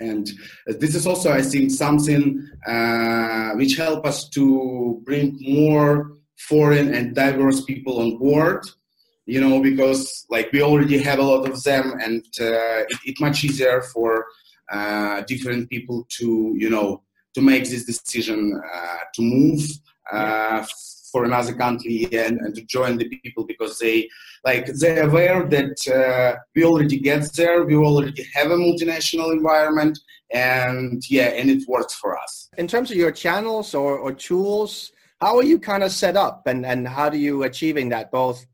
And 0.00 0.30
this 0.66 0.94
is 0.94 1.06
also, 1.06 1.32
I 1.32 1.42
think, 1.42 1.70
something 1.70 2.48
uh, 2.66 3.50
which 3.52 3.76
help 3.76 4.06
us 4.06 4.28
to 4.30 5.02
bring 5.04 5.38
more 5.40 6.12
foreign 6.38 6.94
and 6.94 7.14
diverse 7.14 7.64
people 7.64 8.00
on 8.00 8.18
board. 8.18 8.64
You 9.26 9.40
know, 9.40 9.60
because 9.60 10.26
like 10.30 10.50
we 10.52 10.62
already 10.62 10.98
have 10.98 11.20
a 11.20 11.22
lot 11.22 11.48
of 11.48 11.62
them, 11.62 11.94
and 12.00 12.24
uh, 12.40 12.82
it's 12.90 13.00
it 13.04 13.20
much 13.20 13.44
easier 13.44 13.80
for 13.82 14.26
uh, 14.70 15.20
different 15.22 15.70
people 15.70 16.06
to, 16.08 16.54
you 16.56 16.68
know, 16.68 17.02
to 17.34 17.40
make 17.40 17.68
this 17.68 17.84
decision 17.84 18.60
uh, 18.74 18.96
to 19.14 19.22
move. 19.22 19.62
For 21.12 21.24
another 21.24 21.52
country 21.52 22.08
and, 22.12 22.40
and 22.40 22.54
to 22.54 22.62
join 22.64 22.96
the 22.96 23.08
people 23.08 23.44
because 23.44 23.78
they 23.78 24.08
like 24.44 24.66
they're 24.80 25.06
aware 25.08 25.46
that 25.56 25.76
uh, 25.88 26.38
we 26.54 26.64
already 26.64 26.98
get 26.98 27.30
there 27.34 27.64
we 27.64 27.76
already 27.76 28.24
have 28.34 28.50
a 28.50 28.56
multinational 28.56 29.30
environment 29.32 29.98
and 30.32 31.02
yeah 31.10 31.30
and 31.38 31.50
it 31.50 31.62
works 31.68 31.94
for 31.94 32.18
us. 32.18 32.48
In 32.56 32.66
terms 32.66 32.90
of 32.90 32.96
your 32.96 33.12
channels 33.12 33.74
or, 33.74 33.98
or 33.98 34.12
tools 34.12 34.92
how 35.20 35.36
are 35.36 35.44
you 35.44 35.58
kind 35.58 35.84
of 35.84 35.92
set 35.92 36.16
up 36.16 36.46
and, 36.46 36.66
and 36.66 36.88
how 36.88 37.08
do 37.08 37.16
you 37.16 37.44
achieving 37.44 37.88
that 37.90 38.10
both 38.10 38.44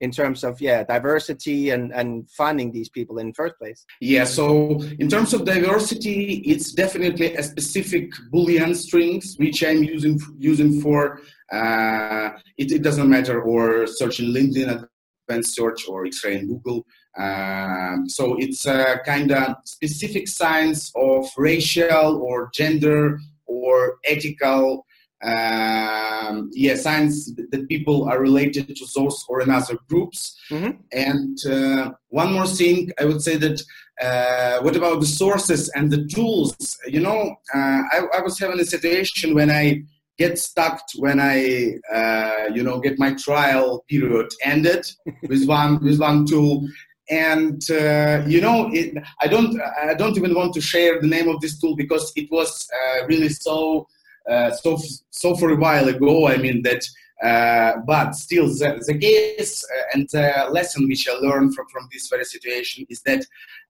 in 0.00 0.10
terms 0.10 0.44
of 0.44 0.60
yeah 0.60 0.84
diversity 0.84 1.70
and 1.70 1.92
and 1.92 2.28
finding 2.30 2.72
these 2.72 2.88
people 2.88 3.18
in 3.18 3.32
first 3.32 3.56
place. 3.58 3.84
Yeah 4.00 4.24
so 4.24 4.80
in 4.98 5.08
terms 5.08 5.34
of 5.34 5.44
diversity 5.44 6.42
it's 6.46 6.72
definitely 6.72 7.34
a 7.34 7.42
specific 7.42 8.10
boolean 8.32 8.74
strings 8.74 9.34
which 9.38 9.62
i'm 9.64 9.82
using 9.82 10.20
using 10.38 10.80
for 10.80 11.20
uh, 11.52 12.30
it, 12.58 12.70
it 12.72 12.82
doesn't 12.82 13.08
matter 13.08 13.40
or 13.40 13.86
searching 13.86 14.32
linkedin 14.34 14.86
advanced 15.28 15.54
search 15.54 15.88
or 15.88 16.06
x-ray 16.06 16.38
in 16.38 16.46
google. 16.46 16.84
Um, 17.16 18.08
so 18.08 18.36
it's 18.38 18.64
a 18.66 19.00
kind 19.04 19.32
of 19.32 19.56
specific 19.64 20.28
signs 20.28 20.92
of 20.94 21.26
racial 21.36 22.22
or 22.22 22.50
gender 22.54 23.18
or 23.46 23.96
ethical 24.04 24.84
um, 25.22 26.50
yeah, 26.52 26.76
signs 26.76 27.34
that 27.34 27.66
people 27.68 28.08
are 28.08 28.20
related 28.20 28.74
to 28.76 28.86
those 28.94 29.24
or 29.28 29.40
another 29.40 29.76
groups. 29.88 30.38
Mm-hmm. 30.50 30.80
And 30.92 31.38
uh, 31.46 31.92
one 32.08 32.32
more 32.32 32.46
thing, 32.46 32.92
I 33.00 33.04
would 33.04 33.22
say 33.22 33.36
that 33.36 33.60
uh, 34.00 34.62
what 34.62 34.76
about 34.76 35.00
the 35.00 35.06
sources 35.06 35.68
and 35.70 35.90
the 35.90 36.06
tools? 36.06 36.54
You 36.86 37.00
know, 37.00 37.36
uh, 37.54 37.82
I, 37.92 38.02
I, 38.14 38.20
was 38.20 38.38
having 38.38 38.60
a 38.60 38.64
situation 38.64 39.34
when 39.34 39.50
I 39.50 39.82
get 40.18 40.38
stuck 40.38 40.80
when 40.96 41.18
I, 41.20 41.78
uh, 41.92 42.52
you 42.54 42.62
know, 42.62 42.78
get 42.78 42.98
my 42.98 43.14
trial 43.14 43.84
period 43.88 44.28
ended 44.44 44.86
with 45.28 45.46
one 45.46 45.82
with 45.82 45.98
one 45.98 46.26
tool. 46.26 46.68
And 47.10 47.60
uh, 47.70 48.22
you 48.26 48.40
know, 48.40 48.70
it, 48.72 49.02
I 49.20 49.26
don't, 49.26 49.58
I 49.82 49.94
don't 49.94 50.16
even 50.16 50.34
want 50.34 50.54
to 50.54 50.60
share 50.60 51.00
the 51.00 51.06
name 51.06 51.28
of 51.28 51.40
this 51.40 51.58
tool 51.58 51.74
because 51.74 52.12
it 52.14 52.30
was 52.30 52.68
uh, 52.72 53.06
really 53.06 53.30
so 53.30 53.88
uh, 54.30 54.50
so 54.52 54.78
so 55.10 55.34
for 55.36 55.50
a 55.50 55.56
while 55.56 55.88
ago, 55.88 56.28
I 56.28 56.36
mean 56.36 56.62
that 56.62 56.82
Uh, 57.18 57.72
but 57.84 58.14
still, 58.14 58.46
the, 58.46 58.68
the 58.86 58.96
case 58.96 59.54
uh, 59.74 59.92
and 59.92 60.02
the 60.14 60.26
lesson 60.56 60.86
which 60.90 61.04
I 61.08 61.14
learned 61.26 61.50
from, 61.54 61.66
from 61.72 61.84
this 61.92 62.06
very 62.12 62.24
situation 62.24 62.86
is 62.88 63.00
that 63.08 63.22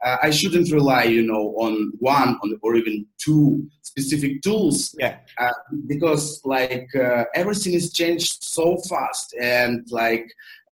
uh, 0.04 0.16
I 0.26 0.30
shouldn't 0.38 0.70
rely, 0.70 1.04
you 1.16 1.24
know, 1.30 1.44
on 1.64 1.72
one 1.98 2.30
on, 2.42 2.48
or 2.64 2.76
even 2.76 3.06
two 3.24 3.66
specific 3.90 4.32
tools. 4.42 4.94
Yeah. 4.98 5.16
Uh, 5.42 5.58
because 5.92 6.24
like 6.44 6.88
uh, 6.94 7.24
everything 7.40 7.72
is 7.80 7.86
changed 8.00 8.44
so 8.56 8.76
fast, 8.90 9.34
and 9.40 9.76
like 10.02 10.26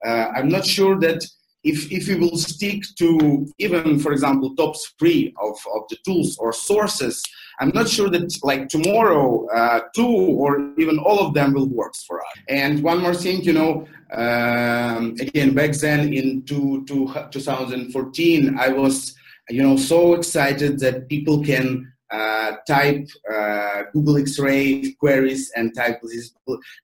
uh, 0.06 0.26
I'm 0.36 0.48
not 0.48 0.64
sure 0.76 0.96
that 1.06 1.20
if, 1.64 1.90
if 1.92 2.08
we 2.08 2.16
will 2.16 2.36
stick 2.36 2.82
to 2.98 3.46
even, 3.58 3.98
for 3.98 4.12
example, 4.12 4.54
top 4.56 4.74
three 4.98 5.34
of, 5.40 5.56
of 5.74 5.82
the 5.88 5.96
tools 6.04 6.36
or 6.38 6.52
sources, 6.52 7.22
I'm 7.60 7.70
not 7.74 7.88
sure 7.88 8.08
that 8.10 8.38
like 8.42 8.68
tomorrow, 8.68 9.46
uh, 9.48 9.80
two 9.94 10.06
or 10.06 10.72
even 10.78 10.98
all 10.98 11.20
of 11.20 11.34
them 11.34 11.52
will 11.52 11.68
work 11.68 11.94
for 12.06 12.20
us. 12.20 12.26
And 12.48 12.82
one 12.82 13.00
more 13.00 13.14
thing, 13.14 13.42
you 13.42 13.52
know, 13.52 13.86
um, 14.12 15.14
again, 15.20 15.54
back 15.54 15.72
then 15.72 16.12
in 16.12 16.42
two, 16.42 16.84
two, 16.86 17.12
2014, 17.30 18.58
I 18.58 18.68
was, 18.68 19.14
you 19.48 19.62
know, 19.62 19.76
so 19.76 20.14
excited 20.14 20.80
that 20.80 21.08
people 21.08 21.44
can 21.44 21.91
uh, 22.12 22.52
type 22.66 23.08
uh, 23.32 23.82
Google 23.92 24.18
X-ray 24.18 24.92
queries 25.00 25.50
and 25.56 25.74
type 25.74 26.00
this 26.02 26.34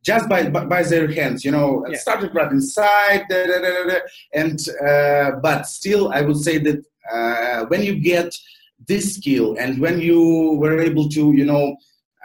just 0.04 0.28
by, 0.28 0.48
by, 0.48 0.64
by 0.64 0.82
their 0.82 1.10
hands. 1.12 1.44
You 1.44 1.50
know, 1.50 1.84
yeah. 1.88 1.98
started 1.98 2.34
right 2.34 2.50
inside, 2.50 3.26
da, 3.28 3.46
da, 3.46 3.84
da, 3.86 3.98
and 4.34 4.58
uh, 4.86 5.32
but 5.42 5.66
still, 5.66 6.10
I 6.12 6.22
would 6.22 6.38
say 6.38 6.58
that 6.58 6.82
uh, 7.12 7.66
when 7.66 7.82
you 7.82 8.00
get 8.00 8.34
this 8.86 9.16
skill 9.16 9.56
and 9.58 9.80
when 9.80 10.00
you 10.00 10.56
were 10.58 10.80
able 10.80 11.08
to, 11.10 11.32
you 11.32 11.44
know. 11.44 11.76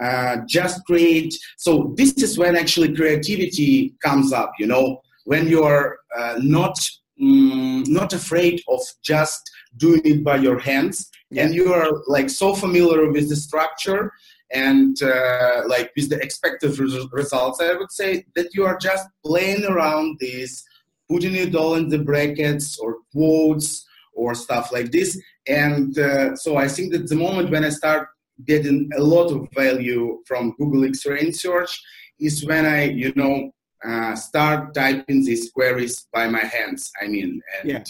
Uh, 0.01 0.37
just 0.47 0.83
create 0.85 1.37
so 1.55 1.93
this 1.95 2.13
is 2.13 2.35
when 2.35 2.55
actually 2.55 2.91
creativity 2.95 3.93
comes 4.03 4.33
up 4.33 4.51
you 4.57 4.65
know 4.65 4.99
when 5.25 5.47
you're 5.47 5.99
uh, 6.17 6.33
not 6.41 6.75
mm, 7.21 7.87
not 7.87 8.11
afraid 8.11 8.59
of 8.69 8.81
just 9.03 9.51
doing 9.77 10.01
it 10.03 10.23
by 10.23 10.35
your 10.35 10.57
hands 10.57 11.11
and 11.37 11.55
you 11.55 11.73
are 11.73 11.89
like 12.07 12.29
so 12.29 12.53
familiar 12.53 13.11
with 13.11 13.29
the 13.29 13.35
structure 13.35 14.11
and 14.51 15.01
uh, 15.01 15.61
like 15.67 15.91
with 15.95 16.09
the 16.09 16.19
expected 16.21 16.77
results 17.11 17.61
i 17.61 17.73
would 17.73 17.91
say 17.91 18.25
that 18.35 18.53
you 18.53 18.65
are 18.65 18.77
just 18.77 19.07
playing 19.25 19.65
around 19.65 20.17
this 20.19 20.63
putting 21.09 21.35
it 21.35 21.55
all 21.55 21.75
in 21.75 21.89
the 21.89 21.99
brackets 21.99 22.79
or 22.79 22.97
quotes 23.11 23.85
or 24.13 24.35
stuff 24.35 24.71
like 24.71 24.91
this. 24.91 25.19
And 25.47 25.97
uh, 25.97 26.35
so 26.35 26.55
i 26.57 26.67
think 26.67 26.93
that 26.93 27.07
the 27.09 27.15
moment 27.15 27.49
when 27.49 27.65
i 27.65 27.69
start 27.69 28.07
getting 28.45 28.89
a 28.97 29.01
lot 29.01 29.31
of 29.31 29.47
value 29.53 30.21
from 30.25 30.55
google 30.57 30.85
x-ray 30.85 31.31
search 31.31 31.81
is 32.19 32.45
when 32.45 32.65
i 32.65 32.85
you 32.85 33.11
know 33.15 33.51
uh, 33.85 34.15
start 34.15 34.73
typing 34.73 35.23
these 35.25 35.51
queries 35.51 36.07
by 36.13 36.27
my 36.27 36.39
hands 36.55 36.91
i 37.01 37.07
mean. 37.07 37.41
And 37.59 37.69
yeah. 37.69 37.83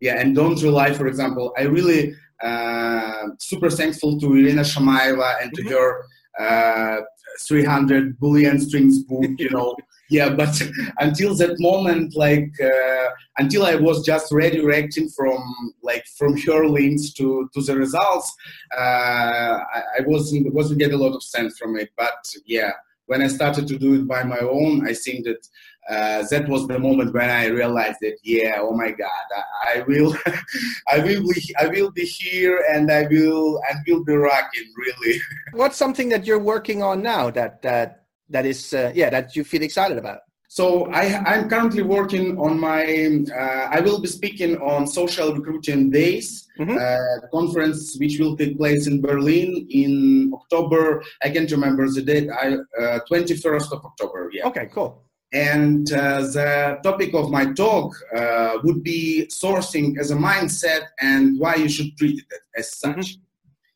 yeah 0.00 0.20
and 0.20 0.34
don't 0.34 0.62
rely 0.62 0.92
for 0.92 1.08
example 1.08 1.52
i 1.58 1.62
really 1.62 2.14
uh, 2.42 3.28
super 3.38 3.70
thankful 3.70 4.18
to 4.20 4.26
Irina 4.34 4.62
Shamaeva 4.62 5.42
and 5.42 5.52
to 5.54 5.62
mm-hmm. 5.62 5.72
her 5.72 6.98
uh, 6.98 7.02
300 7.46 8.18
Boolean 8.18 8.60
strings 8.60 9.02
book, 9.02 9.30
you 9.38 9.50
know. 9.50 9.74
yeah, 10.10 10.28
but 10.28 10.60
until 10.98 11.34
that 11.36 11.58
moment, 11.58 12.14
like 12.16 12.50
uh, 12.62 13.08
until 13.38 13.64
I 13.64 13.74
was 13.74 14.04
just 14.04 14.32
redirecting 14.32 15.14
from 15.14 15.38
like 15.82 16.04
from 16.16 16.36
her 16.42 16.66
links 16.66 17.12
to 17.14 17.48
to 17.54 17.62
the 17.62 17.76
results, 17.76 18.34
uh, 18.76 18.80
I, 18.80 19.82
I 19.98 20.00
wasn't 20.06 20.52
wasn't 20.52 20.80
get 20.80 20.92
a 20.92 20.96
lot 20.96 21.14
of 21.14 21.22
sense 21.22 21.58
from 21.58 21.76
it. 21.76 21.90
But 21.96 22.24
yeah, 22.46 22.72
when 23.06 23.22
I 23.22 23.28
started 23.28 23.66
to 23.68 23.78
do 23.78 23.94
it 23.94 24.06
by 24.06 24.22
my 24.22 24.38
own, 24.38 24.86
I 24.86 24.94
think 24.94 25.24
that 25.24 25.48
uh, 25.88 26.26
that 26.30 26.48
was 26.48 26.66
the 26.66 26.78
moment 26.78 27.14
when 27.14 27.30
I 27.30 27.46
realized 27.46 27.98
that 28.00 28.16
yeah, 28.24 28.56
oh 28.58 28.72
my 28.72 28.90
God, 28.90 29.26
I, 29.64 29.78
I 29.78 29.82
will, 29.82 30.16
I 30.88 30.98
will 30.98 31.22
be, 31.22 31.54
I 31.58 31.68
will 31.68 31.90
be 31.92 32.04
here, 32.04 32.64
and 32.68 32.90
I 32.90 33.06
will, 33.06 33.60
and 33.70 33.78
will 33.86 34.04
be 34.04 34.14
rocking 34.14 34.72
really. 34.76 35.20
What's 35.52 35.76
something 35.76 36.08
that 36.08 36.26
you're 36.26 36.40
working 36.40 36.82
on 36.82 37.02
now 37.02 37.30
that 37.30 37.62
that 37.62 38.04
that 38.30 38.44
is 38.44 38.74
uh, 38.74 38.92
yeah 38.94 39.10
that 39.10 39.36
you 39.36 39.44
feel 39.44 39.62
excited 39.62 39.96
about? 39.98 40.25
So 40.56 40.86
I, 40.86 41.34
am 41.36 41.50
currently 41.50 41.82
working 41.82 42.38
on 42.38 42.58
my. 42.58 42.82
Uh, 43.30 43.68
I 43.76 43.80
will 43.80 44.00
be 44.00 44.08
speaking 44.08 44.56
on 44.56 44.86
social 44.86 45.34
recruiting 45.34 45.90
days 45.90 46.48
mm-hmm. 46.58 46.78
uh, 46.78 47.28
conference, 47.28 47.94
which 47.98 48.18
will 48.18 48.34
take 48.38 48.56
place 48.56 48.86
in 48.86 49.02
Berlin 49.02 49.66
in 49.68 50.32
October. 50.32 51.04
I 51.22 51.28
can't 51.28 51.50
remember 51.50 51.86
the 51.90 52.00
date. 52.00 52.30
I 52.30 52.54
uh, 52.82 53.00
21st 53.10 53.70
of 53.70 53.84
October. 53.84 54.30
Yeah. 54.32 54.46
Okay. 54.46 54.70
Cool. 54.72 55.02
And 55.34 55.92
uh, 55.92 56.22
the 56.22 56.78
topic 56.82 57.12
of 57.12 57.30
my 57.30 57.52
talk 57.52 57.94
uh, 58.16 58.56
would 58.64 58.82
be 58.82 59.28
sourcing 59.30 59.98
as 59.98 60.10
a 60.10 60.16
mindset 60.16 60.84
and 61.02 61.38
why 61.38 61.56
you 61.56 61.68
should 61.68 61.94
treat 61.98 62.18
it 62.18 62.40
as 62.56 62.74
such. 62.78 62.96
Mm-hmm. 62.96 63.20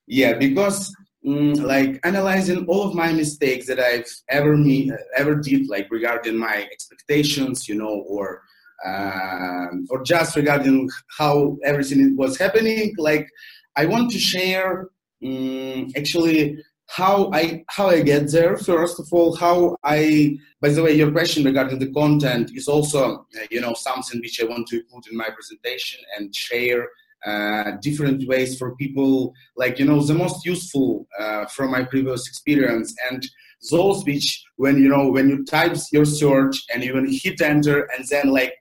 Yeah, 0.06 0.32
because 0.32 0.96
mm, 1.26 1.60
like 1.62 2.00
analyzing 2.04 2.66
all 2.66 2.88
of 2.88 2.94
my 2.94 3.12
mistakes 3.12 3.66
that 3.66 3.80
I've 3.80 4.10
ever 4.28 4.56
me 4.56 4.92
ever 5.16 5.34
did, 5.34 5.68
like 5.68 5.88
regarding 5.90 6.36
my 6.36 6.66
expectations, 6.72 7.68
you 7.68 7.76
know, 7.76 8.04
or 8.08 8.42
um, 8.84 9.86
or 9.90 10.02
just 10.02 10.36
regarding 10.36 10.88
how 11.18 11.56
everything 11.64 12.16
was 12.16 12.38
happening. 12.38 12.94
Like 12.98 13.28
I 13.76 13.86
want 13.86 14.10
to 14.12 14.18
share 14.18 14.88
um, 15.24 15.88
actually 15.96 16.62
how 16.86 17.30
I 17.32 17.64
how 17.68 17.88
I 17.88 18.02
get 18.02 18.30
there. 18.30 18.56
First 18.56 18.98
of 18.98 19.08
all, 19.12 19.36
how 19.36 19.76
I. 19.84 20.36
By 20.60 20.70
the 20.70 20.82
way, 20.82 20.92
your 20.92 21.10
question 21.10 21.44
regarding 21.44 21.78
the 21.78 21.92
content 21.92 22.50
is 22.54 22.68
also 22.68 23.26
you 23.50 23.60
know 23.60 23.74
something 23.74 24.20
which 24.20 24.40
I 24.42 24.46
want 24.46 24.66
to 24.68 24.82
put 24.92 25.06
in 25.10 25.16
my 25.16 25.30
presentation 25.30 26.00
and 26.16 26.34
share 26.34 26.88
uh, 27.26 27.72
different 27.82 28.26
ways 28.26 28.58
for 28.58 28.76
people. 28.76 29.34
Like 29.56 29.78
you 29.78 29.84
know 29.84 30.02
the 30.02 30.14
most 30.14 30.44
useful 30.44 31.06
uh, 31.18 31.46
from 31.46 31.70
my 31.70 31.84
previous 31.84 32.26
experience 32.26 32.94
and 33.10 33.26
those 33.70 34.04
which 34.04 34.42
when 34.56 34.82
you 34.82 34.88
know 34.88 35.10
when 35.10 35.28
you 35.28 35.44
type 35.44 35.76
your 35.92 36.06
search 36.06 36.64
and 36.72 36.82
you 36.82 36.94
hit 37.08 37.40
enter 37.40 37.88
and 37.94 38.06
then 38.08 38.28
like 38.28 38.54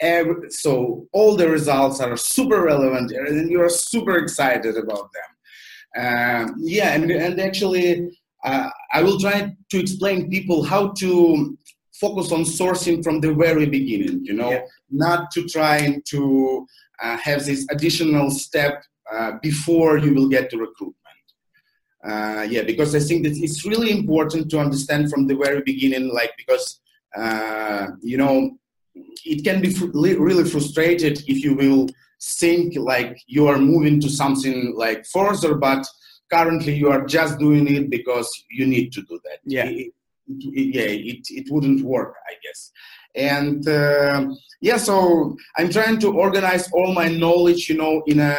every, 0.00 0.50
so 0.50 1.06
all 1.12 1.36
the 1.36 1.48
results 1.48 2.00
are 2.00 2.16
super 2.16 2.62
relevant 2.62 3.12
and 3.12 3.48
you 3.50 3.60
are 3.62 3.68
super 3.68 4.16
excited 4.16 4.76
about 4.76 5.12
them 5.12 5.30
um, 5.96 6.54
yeah, 6.58 6.94
and, 6.94 7.10
and 7.10 7.40
actually, 7.40 8.10
uh, 8.44 8.70
I 8.92 9.02
will 9.02 9.18
try 9.18 9.54
to 9.70 9.78
explain 9.78 10.30
people 10.30 10.62
how 10.62 10.88
to 10.92 11.58
focus 11.94 12.32
on 12.32 12.40
sourcing 12.42 13.02
from 13.02 13.20
the 13.20 13.34
very 13.34 13.66
beginning. 13.66 14.24
You 14.24 14.34
know, 14.34 14.50
yeah. 14.50 14.62
not 14.90 15.30
to 15.32 15.46
try 15.46 16.00
to 16.06 16.66
uh, 17.02 17.16
have 17.18 17.44
this 17.44 17.66
additional 17.70 18.30
step 18.30 18.82
uh, 19.12 19.32
before 19.42 19.98
you 19.98 20.14
will 20.14 20.28
get 20.28 20.50
to 20.50 20.58
recruitment. 20.58 20.96
Uh, 22.04 22.46
yeah, 22.48 22.62
because 22.62 22.94
I 22.94 23.00
think 23.00 23.24
that 23.24 23.36
it's 23.36 23.66
really 23.66 23.90
important 23.90 24.50
to 24.50 24.58
understand 24.58 25.10
from 25.10 25.26
the 25.26 25.34
very 25.34 25.62
beginning, 25.62 26.08
like 26.12 26.32
because 26.36 26.80
uh, 27.16 27.88
you 28.00 28.16
know 28.16 28.58
it 29.24 29.44
can 29.44 29.60
be 29.60 29.70
fr- 29.70 29.86
really 29.92 30.48
frustrated 30.48 31.22
if 31.26 31.44
you 31.44 31.54
will 31.54 31.88
think 32.22 32.76
like 32.76 33.20
you 33.26 33.46
are 33.46 33.58
moving 33.58 34.00
to 34.00 34.08
something 34.08 34.74
like 34.76 35.04
further, 35.06 35.54
but 35.54 35.86
currently 36.32 36.74
you 36.74 36.90
are 36.90 37.04
just 37.04 37.38
doing 37.38 37.66
it 37.74 37.90
because 37.90 38.28
you 38.50 38.66
need 38.66 38.92
to 38.92 39.02
do 39.02 39.18
that. 39.24 39.38
Yeah. 39.44 39.66
It, 39.66 39.92
it, 40.28 40.74
yeah, 40.74 40.82
it, 40.82 41.26
it 41.30 41.50
wouldn't 41.50 41.82
work, 41.82 42.14
I 42.28 42.34
guess. 42.42 42.70
And 43.14 43.66
uh, 43.68 44.28
yeah, 44.60 44.76
so 44.76 45.36
I'm 45.56 45.70
trying 45.70 45.98
to 46.00 46.12
organize 46.12 46.70
all 46.72 46.92
my 46.94 47.08
knowledge, 47.08 47.68
you 47.68 47.76
know, 47.76 48.02
in 48.06 48.20
a 48.20 48.36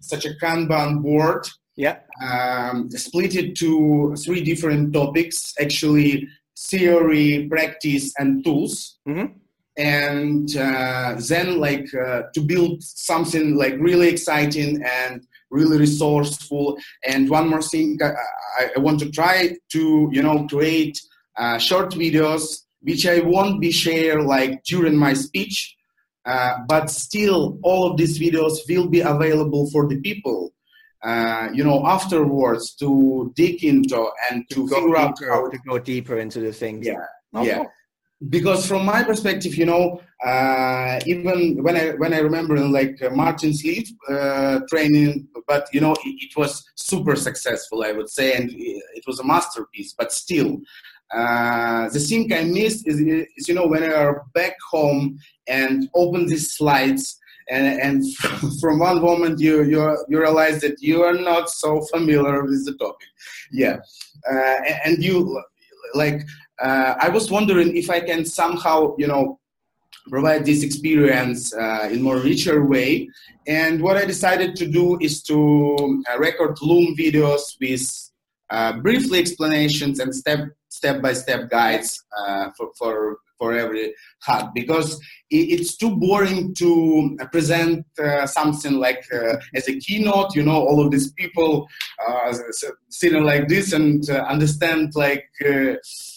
such 0.00 0.24
a 0.24 0.34
Kanban 0.42 1.02
board. 1.02 1.46
Yeah. 1.76 1.98
Um, 2.22 2.90
split 2.90 3.34
it 3.34 3.56
to 3.56 4.14
three 4.16 4.42
different 4.42 4.92
topics, 4.92 5.54
actually 5.60 6.28
theory, 6.56 7.48
practice, 7.50 8.12
and 8.18 8.44
tools. 8.44 8.98
Mm-hmm 9.08 9.38
and 9.78 10.54
uh, 10.56 11.16
then 11.28 11.58
like 11.58 11.88
uh, 11.94 12.22
to 12.34 12.40
build 12.40 12.82
something 12.82 13.56
like 13.56 13.74
really 13.78 14.08
exciting 14.08 14.82
and 14.84 15.26
really 15.50 15.78
resourceful 15.78 16.76
and 17.06 17.28
one 17.30 17.48
more 17.48 17.62
thing 17.62 17.98
i, 18.02 18.70
I 18.76 18.78
want 18.80 19.00
to 19.00 19.10
try 19.10 19.56
to 19.70 20.08
you 20.12 20.22
know 20.22 20.46
create 20.46 21.00
uh, 21.38 21.58
short 21.58 21.92
videos 21.92 22.64
which 22.82 23.06
i 23.06 23.20
won't 23.20 23.60
be 23.60 23.70
share 23.70 24.22
like 24.22 24.62
during 24.64 24.96
my 24.96 25.14
speech 25.14 25.76
uh, 26.24 26.54
but 26.68 26.88
still 26.88 27.58
all 27.62 27.90
of 27.90 27.96
these 27.96 28.18
videos 28.18 28.58
will 28.68 28.88
be 28.88 29.00
available 29.00 29.68
for 29.70 29.88
the 29.88 30.00
people 30.00 30.52
uh, 31.02 31.48
you 31.52 31.64
know 31.64 31.84
afterwards 31.86 32.74
to 32.74 33.32
dig 33.34 33.64
into 33.64 34.08
and 34.30 34.48
to, 34.48 34.68
to 34.68 34.68
figure 34.68 34.96
out 34.96 35.18
how 35.20 35.48
to 35.48 35.58
go 35.66 35.78
deeper 35.78 36.18
into 36.18 36.40
the 36.40 36.52
things. 36.52 36.86
Yeah. 36.86 37.04
Oh, 37.34 37.42
yeah. 37.42 37.64
because 38.28 38.66
from 38.66 38.84
my 38.84 39.02
perspective, 39.02 39.56
you 39.56 39.66
know, 39.66 40.00
uh, 40.24 41.00
even 41.06 41.62
when 41.62 41.76
I 41.76 41.90
when 41.92 42.14
I 42.14 42.18
remember 42.18 42.56
like 42.60 43.02
uh, 43.02 43.10
Martin 43.10 43.52
Sleeve 43.52 43.90
uh, 44.08 44.60
training, 44.68 45.26
but 45.48 45.66
you 45.72 45.80
know, 45.80 45.92
it, 45.92 45.98
it, 46.04 46.36
was 46.36 46.64
super 46.76 47.16
successful, 47.16 47.82
I 47.82 47.92
would 47.92 48.08
say, 48.08 48.34
and 48.34 48.50
it 48.54 49.04
was 49.06 49.18
a 49.18 49.24
masterpiece. 49.24 49.94
But 49.98 50.12
still, 50.12 50.60
uh, 51.12 51.88
the 51.90 51.98
thing 51.98 52.32
I 52.32 52.44
missed 52.44 52.86
is, 52.86 53.00
is, 53.00 53.48
you 53.48 53.54
know, 53.54 53.66
when 53.66 53.82
you 53.82 53.94
are 53.94 54.24
back 54.34 54.56
home 54.70 55.18
and 55.46 55.88
open 55.94 56.26
these 56.26 56.52
slides, 56.52 57.18
and, 57.50 57.80
and 57.80 58.16
from 58.60 58.78
one 58.78 59.00
moment 59.02 59.40
you, 59.40 59.64
you 59.64 60.04
you 60.08 60.20
realize 60.20 60.60
that 60.60 60.80
you 60.80 61.02
are 61.02 61.14
not 61.14 61.50
so 61.50 61.82
familiar 61.92 62.42
with 62.44 62.64
the 62.64 62.74
topic. 62.74 63.08
Yeah, 63.50 63.78
uh, 64.30 64.56
and 64.84 65.02
you 65.02 65.42
like. 65.94 66.22
Uh, 66.62 66.94
I 67.00 67.08
was 67.08 67.28
wondering 67.28 67.76
if 67.76 67.90
I 67.90 68.00
can 68.00 68.24
somehow, 68.24 68.94
you 68.96 69.08
know, 69.08 69.40
provide 70.08 70.44
this 70.44 70.62
experience 70.62 71.52
uh, 71.54 71.88
in 71.90 72.02
more 72.02 72.18
richer 72.18 72.64
way. 72.64 73.08
And 73.46 73.82
what 73.82 73.96
I 73.96 74.04
decided 74.04 74.54
to 74.56 74.70
do 74.70 74.98
is 75.00 75.22
to 75.24 76.04
uh, 76.08 76.18
record 76.18 76.58
Loom 76.62 76.94
videos 76.96 77.56
with 77.60 78.10
uh, 78.50 78.74
briefly 78.80 79.18
explanations 79.18 79.98
and 79.98 80.14
step 80.14 80.40
step 80.82 81.00
by 81.00 81.12
step 81.12 81.48
guides 81.48 82.04
uh, 82.18 82.50
for, 82.56 82.70
for 82.76 83.18
for 83.38 83.52
every 83.54 83.92
hut 84.20 84.50
because 84.54 85.00
it's 85.30 85.76
too 85.76 85.96
boring 85.96 86.54
to 86.54 87.16
present 87.32 87.84
uh, 87.98 88.24
something 88.26 88.74
like 88.86 89.02
uh, 89.12 89.34
as 89.54 89.68
a 89.68 89.78
keynote 89.80 90.34
you 90.36 90.44
know 90.48 90.60
all 90.68 90.78
of 90.84 90.92
these 90.92 91.10
people 91.12 91.66
uh, 92.06 92.32
sitting 92.88 93.24
like 93.24 93.48
this 93.48 93.72
and 93.72 94.10
uh, 94.10 94.18
understand 94.34 94.92
like 94.94 95.28
uh, 95.44 95.74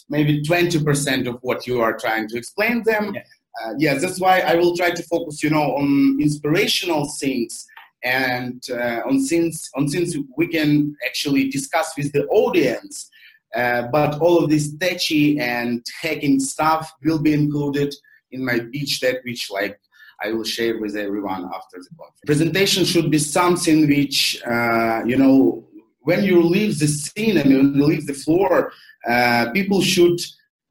maybe 0.09 0.43
20% 0.43 1.27
of 1.27 1.35
what 1.41 1.65
you 1.65 1.81
are 1.81 1.97
trying 1.97 2.27
to 2.27 2.37
explain 2.37 2.83
them 2.83 3.13
yeah. 3.15 3.21
Uh, 3.61 3.73
yeah 3.83 3.93
that's 4.01 4.19
why 4.19 4.35
i 4.51 4.53
will 4.59 4.75
try 4.75 4.91
to 4.91 5.03
focus 5.13 5.41
you 5.41 5.49
know 5.49 5.67
on 5.81 6.17
inspirational 6.25 7.03
things 7.21 7.65
and 8.03 8.59
on 9.07 9.15
things 9.29 9.55
on 9.77 9.87
things 9.87 10.09
we 10.37 10.47
can 10.55 10.69
actually 11.07 11.43
discuss 11.57 11.87
with 11.97 12.11
the 12.11 12.23
audience 12.41 13.09
uh, 13.55 13.83
but 13.91 14.19
all 14.19 14.43
of 14.43 14.49
this 14.49 14.73
techy 14.77 15.39
and 15.39 15.85
hacking 16.01 16.39
stuff 16.39 16.91
will 17.03 17.19
be 17.19 17.33
included 17.33 17.93
in 18.31 18.43
my 18.43 18.59
pitch 18.73 18.99
deck, 19.01 19.23
which 19.23 19.49
like 19.51 19.79
I 20.23 20.31
will 20.31 20.43
share 20.43 20.79
with 20.79 20.95
everyone 20.95 21.45
after 21.45 21.77
the 21.77 21.89
conference. 21.97 22.21
Presentation 22.25 22.85
should 22.85 23.09
be 23.11 23.19
something 23.19 23.87
which, 23.87 24.41
uh, 24.45 25.03
you 25.05 25.17
know, 25.17 25.63
when 26.01 26.23
you 26.23 26.41
leave 26.41 26.79
the 26.79 26.87
scene 26.87 27.37
and 27.37 27.49
you 27.49 27.61
leave 27.63 28.05
the 28.07 28.13
floor, 28.13 28.71
uh, 29.09 29.51
people 29.51 29.81
should 29.81 30.19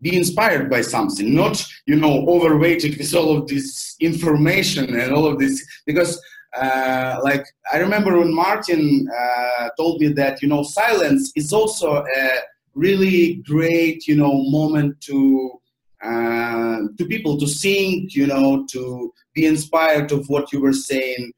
be 0.01 0.17
inspired 0.17 0.69
by 0.71 0.81
something, 0.81 1.35
not, 1.35 1.65
you 1.87 1.97
know, 1.97 2.27
overweighted 2.29 2.97
with 2.99 3.15
all 3.15 3.37
of 3.37 3.49
this 3.49 3.97
information 4.01 4.99
and 5.01 5.13
all 5.13 5.27
of 5.27 5.39
this, 5.39 5.65
because 5.87 6.21
uh, 6.57 7.19
like 7.23 7.45
I 7.73 7.79
remember 7.79 8.19
when 8.19 8.33
Martin 8.33 9.09
uh, 9.11 9.69
told 9.77 10.01
me 10.01 10.09
that, 10.09 10.41
you 10.43 10.49
know, 10.49 10.63
silence 10.63 11.33
is 11.35 11.53
also 11.53 12.05
a 12.05 12.29
really 12.75 13.43
great, 13.47 14.07
you 14.07 14.17
know, 14.17 14.33
moment 14.51 15.01
to 15.03 15.61
uh, 16.03 16.81
to 16.99 17.07
people 17.07 17.39
to 17.39 17.47
think, 17.47 18.15
you 18.15 18.27
know, 18.27 18.67
to 18.71 19.13
be 19.35 19.47
inspired 19.47 20.13
of 20.13 20.29
what 20.29 20.53
you 20.53 20.61
were 20.61 20.73
saying. 20.73 21.33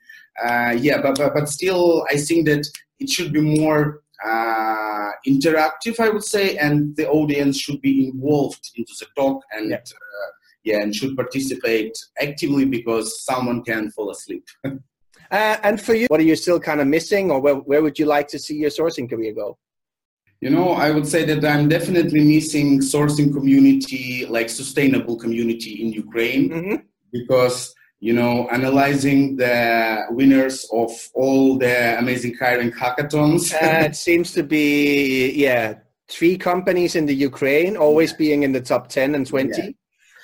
Uh, 0.44 0.76
yeah, 0.78 1.00
but, 1.00 1.16
but 1.16 1.34
but 1.34 1.48
still, 1.48 2.04
I 2.10 2.16
think 2.16 2.46
that 2.46 2.66
it 2.98 3.08
should 3.08 3.32
be 3.32 3.40
more 3.40 4.02
uh, 4.24 5.10
interactive, 5.26 6.00
I 6.00 6.08
would 6.08 6.24
say, 6.24 6.56
and 6.56 6.96
the 6.96 7.08
audience 7.08 7.58
should 7.58 7.80
be 7.80 8.08
involved 8.08 8.70
into 8.76 8.92
the 8.98 9.06
talk 9.16 9.42
and 9.52 9.70
yeah. 9.70 9.76
Uh, 9.76 10.30
yeah, 10.64 10.82
and 10.82 10.94
should 10.94 11.16
participate 11.16 11.96
actively 12.20 12.64
because 12.64 13.24
someone 13.24 13.62
can 13.62 13.88
fall 13.92 14.10
asleep. 14.10 14.44
uh, 14.64 14.78
and 15.30 15.80
for 15.80 15.94
you, 15.94 16.06
what 16.08 16.18
are 16.18 16.24
you 16.24 16.34
still 16.34 16.58
kind 16.58 16.80
of 16.80 16.88
missing, 16.88 17.30
or 17.30 17.40
where, 17.40 17.54
where 17.54 17.82
would 17.82 17.98
you 17.98 18.04
like 18.06 18.26
to 18.28 18.38
see 18.38 18.56
your 18.56 18.70
sourcing 18.70 19.08
career 19.08 19.32
go? 19.32 19.56
You 20.40 20.50
know, 20.50 20.72
I 20.72 20.90
would 20.90 21.06
say 21.06 21.24
that 21.24 21.44
I'm 21.44 21.68
definitely 21.68 22.22
missing 22.22 22.80
sourcing 22.80 23.32
community, 23.32 24.26
like 24.26 24.50
sustainable 24.50 25.16
community 25.16 25.82
in 25.82 25.92
Ukraine, 25.92 26.50
mm-hmm. 26.50 26.76
because 27.10 27.74
you 28.00 28.12
know, 28.12 28.46
analyzing 28.48 29.36
the 29.36 30.04
winners 30.10 30.68
of 30.72 30.90
all 31.14 31.58
the 31.58 31.98
amazing 31.98 32.34
hiring 32.38 32.70
hackathons. 32.70 33.54
uh, 33.54 33.86
it 33.86 33.96
seems 34.08 34.32
to 34.32 34.42
be, 34.42 35.32
yeah, 35.32 35.74
three 36.08 36.36
companies 36.36 36.94
in 36.94 37.06
the 37.06 37.14
Ukraine 37.14 37.76
always 37.76 38.12
being 38.12 38.42
in 38.42 38.52
the 38.52 38.60
top 38.60 38.88
10 38.88 39.14
and 39.14 39.26
20. 39.26 39.76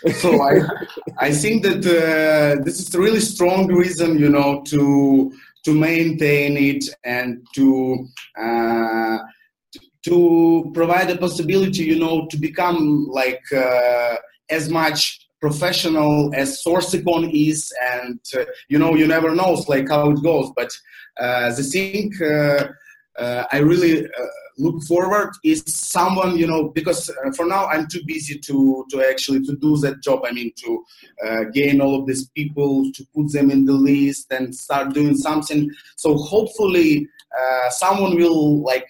Yeah. 0.05 0.13
so 0.13 0.43
I, 0.43 0.61
I 1.19 1.33
think 1.33 1.63
that 1.63 1.79
uh, 1.79 2.63
this 2.63 2.79
is 2.79 2.95
a 2.95 3.01
really 3.01 3.21
strong 3.21 3.67
reason, 3.73 4.19
you 4.19 4.29
know, 4.29 4.63
to 4.67 5.33
to 5.65 5.73
maintain 5.73 6.57
it 6.57 6.85
and 7.05 7.47
to 7.55 8.05
uh, 8.37 9.19
to 10.05 10.71
provide 10.75 11.11
a 11.11 11.17
possibility, 11.17 11.85
you 11.85 11.99
know, 11.99 12.27
to 12.31 12.37
become 12.37 13.07
like 13.09 13.43
uh, 13.53 14.17
as 14.51 14.69
much 14.69 15.29
professional 15.41 16.33
as 16.35 16.63
SourceCon 16.65 17.31
is, 17.33 17.73
and 17.93 18.21
uh, 18.37 18.45
you 18.69 18.79
know, 18.79 18.95
you 18.95 19.07
never 19.07 19.35
know 19.35 19.65
like 19.69 19.89
how 19.89 20.11
it 20.11 20.23
goes. 20.23 20.51
But 20.57 20.71
uh, 21.21 21.55
the 21.55 21.63
thing 21.63 22.13
uh, 22.23 22.69
uh, 23.21 23.45
I 23.53 23.59
really 23.59 24.07
uh, 24.07 24.27
look 24.59 24.83
forward 24.85 25.31
is 25.45 25.63
someone, 25.67 26.37
you 26.37 26.47
know, 26.47 26.69
because 26.69 27.11
for 27.37 27.47
now 27.47 27.67
I'm 27.67 27.87
too 27.89 28.03
busy 28.07 28.39
to 28.39 28.87
to 28.91 29.05
actually 29.09 29.45
to 29.47 29.57
do 29.57 29.77
that 29.79 30.03
job. 30.03 30.23
I 30.25 30.33
mean, 30.33 30.53
to 30.65 30.85
gain 31.53 31.81
all 31.81 32.01
of 32.01 32.07
these 32.07 32.29
people, 32.31 32.91
to 32.93 33.07
put 33.15 33.33
them 33.33 33.51
in 33.51 33.65
the 33.65 33.73
list, 33.73 34.33
and 34.33 34.55
start 34.55 34.95
doing 34.95 35.17
something. 35.17 35.71
So 35.97 36.17
hopefully, 36.17 37.09
someone 37.71 38.17
will 38.17 38.63
like 38.63 38.89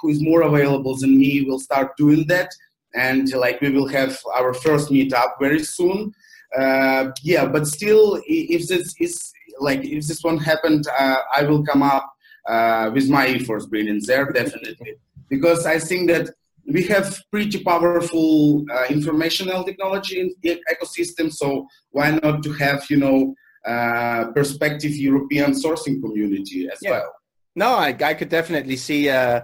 who 0.00 0.08
is 0.08 0.22
more 0.22 0.42
available 0.42 0.96
than 0.96 1.18
me 1.18 1.42
will 1.42 1.58
start 1.58 1.96
doing 1.96 2.26
that 2.26 2.50
and 2.94 3.32
like 3.34 3.60
we 3.60 3.70
will 3.70 3.88
have 3.88 4.18
our 4.34 4.52
first 4.52 4.90
meetup 4.90 5.32
very 5.40 5.62
soon 5.62 6.12
uh, 6.58 7.10
yeah 7.22 7.46
but 7.46 7.66
still 7.66 8.20
if 8.26 8.66
this 8.68 8.94
is 8.98 9.32
like 9.60 9.84
if 9.84 10.06
this 10.06 10.22
one 10.22 10.38
happened 10.38 10.86
uh, 10.98 11.16
i 11.36 11.42
will 11.42 11.64
come 11.64 11.82
up 11.82 12.12
uh, 12.48 12.90
with 12.92 13.08
my 13.08 13.26
efforts 13.28 13.66
brilliance 13.66 14.06
there 14.06 14.30
definitely 14.32 14.94
because 15.28 15.66
i 15.66 15.78
think 15.78 16.08
that 16.08 16.30
we 16.66 16.82
have 16.84 17.20
pretty 17.30 17.62
powerful 17.64 18.64
uh, 18.70 18.84
informational 18.88 19.64
technology 19.64 20.20
in 20.20 20.32
the 20.42 20.60
ecosystem 20.72 21.32
so 21.32 21.66
why 21.90 22.10
not 22.22 22.42
to 22.42 22.52
have 22.52 22.84
you 22.90 22.96
know 22.96 23.34
uh, 23.66 24.26
perspective 24.34 24.94
european 24.96 25.52
sourcing 25.52 26.00
community 26.00 26.68
as 26.72 26.78
yeah. 26.82 26.90
well 26.90 27.14
no 27.54 27.74
I, 27.74 27.96
I 28.02 28.14
could 28.14 28.28
definitely 28.28 28.76
see 28.76 29.10
uh, 29.10 29.42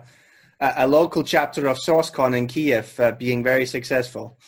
a, 0.60 0.86
local 0.86 1.22
chapter 1.22 1.66
of 1.66 1.78
SourceCon 1.78 2.36
in 2.36 2.46
Kiev 2.46 2.98
uh, 2.98 3.12
being 3.12 3.42
very 3.42 3.66
successful. 3.66 4.38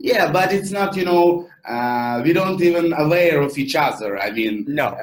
Yeah, 0.00 0.32
but 0.32 0.52
it's 0.52 0.70
not, 0.70 0.96
you 0.96 1.04
know, 1.04 1.48
uh, 1.64 2.22
we 2.24 2.32
don't 2.32 2.60
even 2.60 2.92
aware 2.92 3.40
of 3.40 3.56
each 3.56 3.76
other. 3.76 4.18
I 4.18 4.30
mean, 4.30 4.64
no. 4.66 4.86
Uh, 4.86 4.98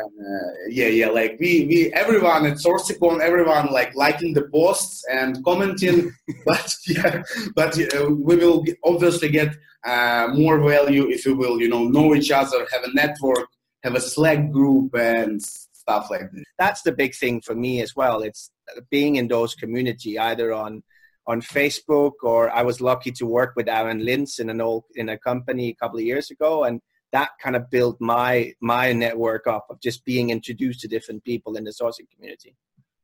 yeah, 0.69 0.87
yeah, 0.87 1.07
like 1.07 1.37
we, 1.39 1.65
we, 1.67 1.93
everyone 1.93 2.45
at 2.45 2.57
SourceCon, 2.57 3.21
everyone 3.21 3.71
like 3.71 3.95
liking 3.95 4.33
the 4.33 4.49
posts 4.53 5.05
and 5.09 5.43
commenting, 5.45 6.11
but 6.45 6.73
yeah, 6.87 7.23
but 7.55 7.79
uh, 7.95 8.09
we 8.09 8.35
will 8.35 8.65
obviously 8.83 9.29
get 9.29 9.55
uh, 9.85 10.27
more 10.33 10.59
value 10.59 11.09
if 11.09 11.25
we 11.25 11.33
will, 11.33 11.61
you 11.61 11.69
know, 11.69 11.85
know 11.85 12.13
each 12.13 12.31
other, 12.31 12.67
have 12.71 12.83
a 12.83 12.93
network, 12.93 13.47
have 13.83 13.95
a 13.95 14.01
Slack 14.01 14.51
group, 14.51 14.93
and 14.95 15.41
stuff 15.41 16.09
like 16.09 16.31
this. 16.31 16.43
That's 16.57 16.81
the 16.81 16.91
big 16.91 17.15
thing 17.15 17.41
for 17.41 17.55
me 17.55 17.81
as 17.81 17.95
well. 17.95 18.21
It's 18.21 18.51
being 18.89 19.15
in 19.15 19.27
those 19.27 19.55
community 19.55 20.19
either 20.19 20.53
on 20.53 20.83
on 21.29 21.41
Facebook 21.41 22.13
or 22.23 22.49
I 22.49 22.63
was 22.63 22.81
lucky 22.81 23.11
to 23.11 23.25
work 23.25 23.53
with 23.55 23.69
Aaron 23.69 24.01
Lintz 24.01 24.39
in 24.39 24.49
an 24.49 24.59
old 24.59 24.83
in 24.95 25.09
a 25.09 25.17
company 25.17 25.69
a 25.69 25.75
couple 25.75 25.99
of 25.99 26.05
years 26.05 26.31
ago 26.31 26.63
and 26.63 26.81
that 27.11 27.29
kind 27.41 27.55
of 27.55 27.69
built 27.69 27.97
my 27.99 28.53
my 28.61 28.91
network 28.93 29.45
up 29.47 29.67
of 29.69 29.79
just 29.79 30.03
being 30.05 30.31
introduced 30.31 30.79
to 30.81 30.87
different 30.87 31.23
people 31.23 31.55
in 31.55 31.63
the 31.63 31.71
sourcing 31.71 32.09
community. 32.13 32.55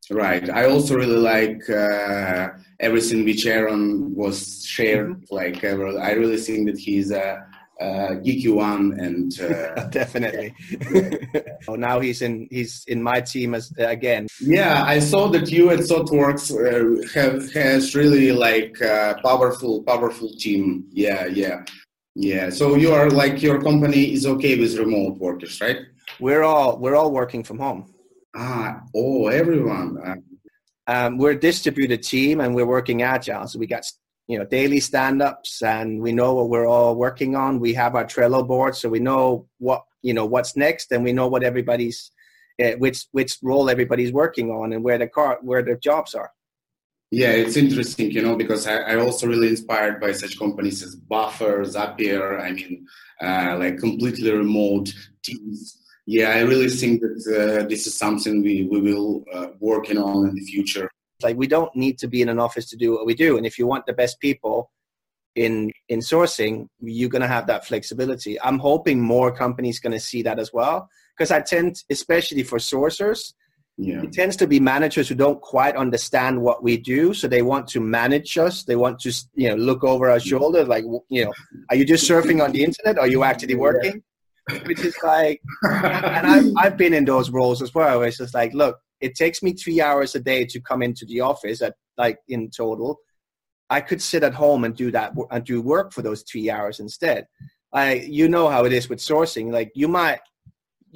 Right. 0.10 0.48
I 0.50 0.66
also 0.66 0.96
really 0.96 1.18
like 1.18 1.68
uh, 1.70 2.50
everything 2.80 3.26
which 3.26 3.46
Aaron 3.46 4.14
was 4.14 4.64
shared. 4.66 5.10
Mm-hmm. 5.10 5.36
Like 5.36 5.64
I 5.64 6.12
really 6.12 6.38
think 6.38 6.68
that 6.68 6.78
he's 6.78 7.12
a 7.12 7.46
uh, 7.82 8.16
geeky 8.24 8.54
one 8.54 8.98
and 9.00 9.40
uh, 9.42 9.86
definitely. 9.90 10.54
Oh 11.68 11.76
now 11.76 12.00
he's 12.00 12.22
in 12.22 12.48
he's 12.52 12.84
in 12.88 13.02
my 13.02 13.22
team 13.22 13.56
as 13.56 13.74
again. 13.78 14.28
Yeah 14.40 14.84
i 14.86 15.00
saw 15.00 15.28
that 15.30 15.50
you 15.50 15.72
at 15.72 15.80
thoughtworks 15.80 16.46
uh, 16.54 17.08
have 17.14 17.52
has 17.54 17.96
really 17.96 18.32
like 18.32 18.80
uh, 18.82 19.16
powerful 19.24 19.84
powerful 19.84 20.30
team. 20.38 20.86
Yeah 20.92 21.26
yeah. 21.26 21.64
Yeah 22.14 22.50
so 22.50 22.76
you 22.76 22.94
are 22.94 23.10
like 23.10 23.42
your 23.42 23.62
company 23.62 24.14
is 24.14 24.26
okay 24.26 24.58
with 24.60 24.78
remote 24.78 25.18
workers 25.18 25.60
right? 25.60 25.80
We're 26.20 26.44
all 26.44 26.78
we're 26.78 26.96
all 26.96 27.12
working 27.12 27.44
from 27.44 27.60
home. 27.60 27.94
Ah 28.36 28.82
oh 28.96 29.28
everyone. 29.28 29.98
Uh, 30.06 30.16
um, 30.88 31.18
we're 31.18 31.32
a 31.32 31.40
distributed 31.40 32.04
team 32.04 32.40
and 32.42 32.54
we're 32.54 32.68
working 32.68 33.02
agile 33.02 33.48
so 33.48 33.58
we 33.58 33.66
got 33.66 33.84
you 34.28 34.38
know 34.38 34.46
daily 34.46 34.80
stand-ups 34.80 35.62
and 35.62 36.02
we 36.02 36.12
know 36.12 36.34
what 36.34 36.50
we're 36.50 36.68
all 36.68 36.96
working 36.96 37.36
on 37.36 37.60
we 37.60 37.74
have 37.74 37.96
our 37.96 38.06
trello 38.06 38.46
board 38.46 38.76
so 38.76 38.90
we 38.90 39.00
know 39.00 39.48
what 39.60 39.84
you 40.02 40.14
know 40.14 40.26
what's 40.26 40.56
next 40.56 40.92
and 40.92 41.04
we 41.04 41.14
know 41.14 41.28
what 41.28 41.44
everybody's 41.44 42.12
uh, 42.64 42.72
which 42.78 43.06
which 43.12 43.38
role 43.44 43.70
everybody's 43.70 44.12
working 44.12 44.50
on 44.50 44.74
and 44.74 44.84
where 44.84 44.98
the 44.98 45.08
car 45.08 45.38
where 45.42 45.64
their 45.64 45.78
jobs 45.78 46.14
are 46.16 46.32
Yeah, 47.12 47.34
it's 47.44 47.56
interesting, 47.56 48.12
you 48.12 48.22
know, 48.22 48.36
because 48.36 48.66
I, 48.68 48.78
I 48.92 48.96
also 48.98 49.28
really 49.28 49.50
inspired 49.50 50.02
by 50.02 50.12
such 50.12 50.40
companies 50.40 50.84
as 50.84 50.96
Buffer, 50.96 51.64
Zapier. 51.64 52.42
I 52.42 52.52
mean, 52.52 52.74
uh, 53.22 53.58
like 53.62 53.78
completely 53.78 54.32
remote 54.32 54.92
teams. 55.24 55.82
Yeah, 56.08 56.30
I 56.30 56.42
really 56.42 56.70
think 56.70 57.02
that 57.02 57.18
uh, 57.40 57.68
this 57.68 57.88
is 57.88 57.94
something 57.98 58.44
we 58.44 58.56
we 58.72 58.80
will 58.88 59.24
uh, 59.36 59.48
working 59.60 59.98
on 59.98 60.30
in 60.30 60.36
the 60.36 60.46
future. 60.54 60.90
Like 61.24 61.38
we 61.38 61.48
don't 61.48 61.76
need 61.76 61.98
to 62.00 62.08
be 62.08 62.22
in 62.22 62.30
an 62.30 62.40
office 62.40 62.70
to 62.70 62.78
do 62.78 62.94
what 62.94 63.06
we 63.06 63.16
do, 63.16 63.38
and 63.38 63.46
if 63.46 63.58
you 63.58 63.68
want 63.68 63.86
the 63.86 63.94
best 63.94 64.20
people 64.20 64.72
in 65.36 65.72
in 65.90 66.00
sourcing, 66.00 66.68
you're 66.80 67.10
going 67.10 67.22
to 67.22 67.28
have 67.28 67.48
that 67.48 67.66
flexibility. 67.66 68.40
I'm 68.42 68.60
hoping 68.60 69.02
more 69.02 69.36
companies 69.36 69.80
going 69.80 69.94
to 69.94 70.00
see 70.00 70.22
that 70.24 70.40
as 70.40 70.52
well, 70.54 70.90
because 71.16 71.32
I 71.32 71.42
tend, 71.42 71.84
especially 71.90 72.44
for 72.44 72.58
sourcers, 72.58 73.34
yeah. 73.78 74.02
it 74.02 74.14
tends 74.14 74.36
to 74.38 74.48
be 74.48 74.60
managers 74.60 75.10
who 75.10 75.16
don't 75.16 75.42
quite 75.42 75.76
understand 75.76 76.42
what 76.42 76.64
we 76.64 76.78
do 76.78 77.14
so 77.14 77.28
they 77.28 77.42
want 77.42 77.68
to 77.68 77.80
manage 77.80 78.38
us 78.38 78.64
they 78.64 78.76
want 78.76 79.00
to 79.00 79.14
you 79.34 79.50
know 79.50 79.56
look 79.56 79.84
over 79.84 80.10
our 80.10 80.20
shoulder 80.20 80.64
like 80.64 80.86
you 81.10 81.26
know 81.26 81.34
are 81.70 81.76
you 81.76 81.86
just 81.86 82.10
surfing 82.10 82.44
on 82.44 82.52
the 82.52 82.64
internet 82.64 82.98
or 82.98 83.02
are 83.02 83.08
you 83.08 83.24
actually 83.24 83.56
working 83.56 84.02
yeah. 84.50 84.60
which 84.66 84.80
is 84.80 84.96
like 85.04 85.42
and 85.64 86.28
I've, 86.28 86.46
I've 86.58 86.78
been 86.78 86.94
in 86.94 87.06
those 87.06 87.30
roles 87.30 87.62
as 87.62 87.74
well 87.74 88.00
where 88.00 88.08
it's 88.08 88.18
just 88.18 88.34
like 88.34 88.54
look 88.54 88.80
it 89.06 89.16
takes 89.16 89.42
me 89.42 89.54
three 89.54 89.80
hours 89.82 90.16
a 90.16 90.20
day 90.20 90.46
to 90.46 90.60
come 90.70 90.82
into 90.82 91.06
the 91.06 91.20
office 91.22 91.62
at 91.62 91.76
like 91.98 92.18
in 92.28 92.50
total 92.50 92.98
i 93.70 93.80
could 93.80 94.02
sit 94.02 94.24
at 94.24 94.34
home 94.34 94.64
and 94.64 94.76
do 94.76 94.92
that 94.92 95.14
and 95.32 95.44
do 95.46 95.62
work 95.62 95.94
for 95.94 96.02
those 96.02 96.24
three 96.30 96.50
hours 96.50 96.80
instead 96.80 97.28
I, 97.74 97.96
you 98.20 98.30
know 98.30 98.48
how 98.48 98.64
it 98.64 98.72
is 98.72 98.88
with 98.88 99.00
sourcing 99.00 99.52
like 99.52 99.72
you 99.76 99.90
might 99.90 100.20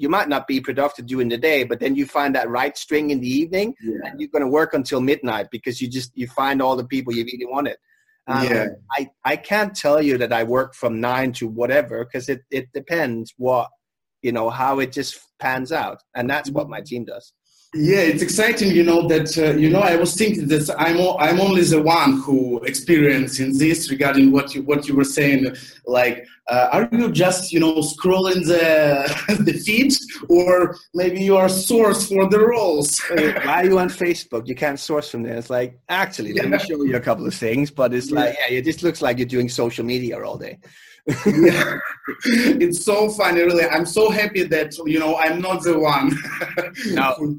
you 0.00 0.08
might 0.08 0.30
not 0.30 0.46
be 0.46 0.62
productive 0.62 1.06
during 1.06 1.28
the 1.28 1.36
day, 1.36 1.62
but 1.62 1.78
then 1.78 1.94
you 1.94 2.06
find 2.06 2.34
that 2.34 2.48
right 2.48 2.76
string 2.76 3.10
in 3.10 3.20
the 3.20 3.28
evening, 3.28 3.74
yeah. 3.82 3.98
and 4.04 4.18
you're 4.18 4.30
going 4.30 4.42
to 4.42 4.48
work 4.48 4.72
until 4.72 5.02
midnight 5.02 5.48
because 5.52 5.82
you 5.82 5.88
just 5.88 6.10
you 6.14 6.26
find 6.26 6.62
all 6.62 6.74
the 6.74 6.86
people 6.86 7.12
you 7.12 7.22
really 7.24 7.44
wanted. 7.44 7.76
Um, 8.26 8.46
yeah. 8.46 8.66
I, 8.92 9.10
I 9.26 9.36
can't 9.36 9.76
tell 9.76 10.00
you 10.00 10.16
that 10.16 10.32
I 10.32 10.42
work 10.42 10.74
from 10.74 11.00
nine 11.00 11.32
to 11.32 11.48
whatever 11.48 12.06
because 12.06 12.30
it, 12.30 12.40
it 12.50 12.72
depends 12.72 13.34
what 13.36 13.68
you 14.22 14.32
know 14.32 14.48
how 14.48 14.78
it 14.78 14.90
just 14.90 15.20
pans 15.38 15.70
out, 15.70 15.98
and 16.16 16.30
that's 16.30 16.50
what 16.50 16.70
my 16.70 16.80
team 16.80 17.04
does. 17.04 17.34
Yeah, 17.72 18.00
it's 18.00 18.20
exciting, 18.20 18.72
you 18.72 18.82
know, 18.82 19.06
that, 19.06 19.38
uh, 19.38 19.56
you 19.56 19.70
know, 19.70 19.78
I 19.78 19.94
was 19.94 20.16
thinking 20.16 20.48
that 20.48 20.68
I'm, 20.76 20.96
o- 20.96 21.16
I'm 21.18 21.38
only 21.38 21.62
the 21.62 21.80
one 21.80 22.20
who 22.20 22.58
experiencing 22.64 23.56
this 23.58 23.92
regarding 23.92 24.32
what 24.32 24.56
you, 24.56 24.62
what 24.62 24.88
you 24.88 24.96
were 24.96 25.04
saying. 25.04 25.54
Like, 25.86 26.26
uh, 26.48 26.68
are 26.72 26.88
you 26.90 27.12
just, 27.12 27.52
you 27.52 27.60
know, 27.60 27.74
scrolling 27.76 28.44
the, 28.44 29.38
the 29.44 29.52
feed 29.52 29.92
or 30.28 30.76
maybe 30.94 31.20
you 31.22 31.36
are 31.36 31.48
source 31.48 32.08
for 32.08 32.28
the 32.28 32.40
roles? 32.40 32.98
Why 33.08 33.62
are 33.62 33.64
you 33.64 33.78
on 33.78 33.88
Facebook? 33.88 34.48
You 34.48 34.56
can't 34.56 34.80
source 34.80 35.08
from 35.08 35.22
there. 35.22 35.36
It's 35.36 35.48
like, 35.48 35.78
actually, 35.88 36.32
let 36.32 36.48
me 36.48 36.58
show 36.58 36.82
you 36.82 36.96
a 36.96 37.00
couple 37.00 37.24
of 37.24 37.34
things, 37.34 37.70
but 37.70 37.94
it's 37.94 38.10
like, 38.10 38.36
yeah, 38.48 38.56
it 38.58 38.64
just 38.64 38.82
looks 38.82 39.00
like 39.00 39.18
you're 39.18 39.28
doing 39.28 39.48
social 39.48 39.84
media 39.84 40.20
all 40.20 40.38
day. 40.38 40.58
yeah. 41.24 41.78
It's 42.24 42.84
so 42.84 43.08
funny, 43.10 43.42
really. 43.42 43.64
I'm 43.64 43.86
so 43.86 44.10
happy 44.10 44.42
that, 44.42 44.76
you 44.86 44.98
know, 44.98 45.16
I'm 45.18 45.40
not 45.40 45.62
the 45.62 45.78
one. 45.78 46.16
no 46.86 47.38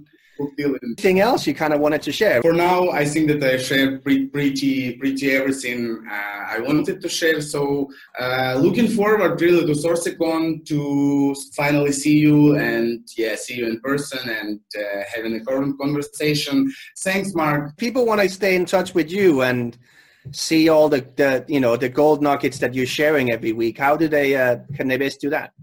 Anything 0.58 1.19
else 1.19 1.47
you 1.47 1.54
kind 1.54 1.73
of 1.73 1.80
wanted 1.80 2.01
to 2.04 2.12
share? 2.12 2.41
For 2.41 2.54
now, 2.54 2.89
I 2.89 3.06
think 3.06 3.27
that 3.27 3.43
I 3.43 3.58
shared 3.58 4.04
pretty, 4.04 4.27
pretty, 4.27 4.97
pretty 4.97 5.32
everything 5.32 6.06
uh, 6.10 6.56
I 6.56 6.60
wanted 6.60 7.01
to 7.01 7.10
share. 7.10 7.41
So, 7.41 7.89
uh, 8.19 8.58
looking 8.60 8.88
forward 8.88 9.39
really 9.41 9.65
to 9.65 9.80
SourceCon 9.80 10.65
to 10.67 11.36
finally 11.56 11.91
see 11.91 12.17
you 12.17 12.56
and 12.56 13.08
yeah, 13.17 13.36
see 13.36 13.56
you 13.56 13.67
in 13.67 13.80
person 13.82 14.30
and 14.30 14.60
uh, 14.77 15.04
having 15.13 15.36
a 15.36 15.43
current 15.43 15.80
conversation. 15.80 16.71
Thanks, 16.99 17.34
Mark. 17.34 17.77
People 17.77 18.06
want 18.06 18.21
to 18.21 18.30
stay 18.30 18.56
in 18.56 18.65
touch 18.65 18.93
with 18.93 19.12
you 19.12 19.41
and 19.41 19.77
see 20.32 20.69
all 20.69 20.88
the, 20.88 21.06
the 21.15 21.43
you 21.47 21.60
know 21.60 21.75
the 21.75 21.89
gold 21.89 22.21
nuggets 22.21 22.60
that 22.60 22.73
you're 22.73 22.86
sharing 22.86 23.32
every 23.32 23.54
week. 23.54 23.77
How 23.77 23.95
do 23.95 24.08
they 24.08 24.36
uh, 24.36 24.58
can 24.75 24.88
they 24.88 24.97
best 24.97 25.19
do 25.19 25.30
that? 25.32 25.54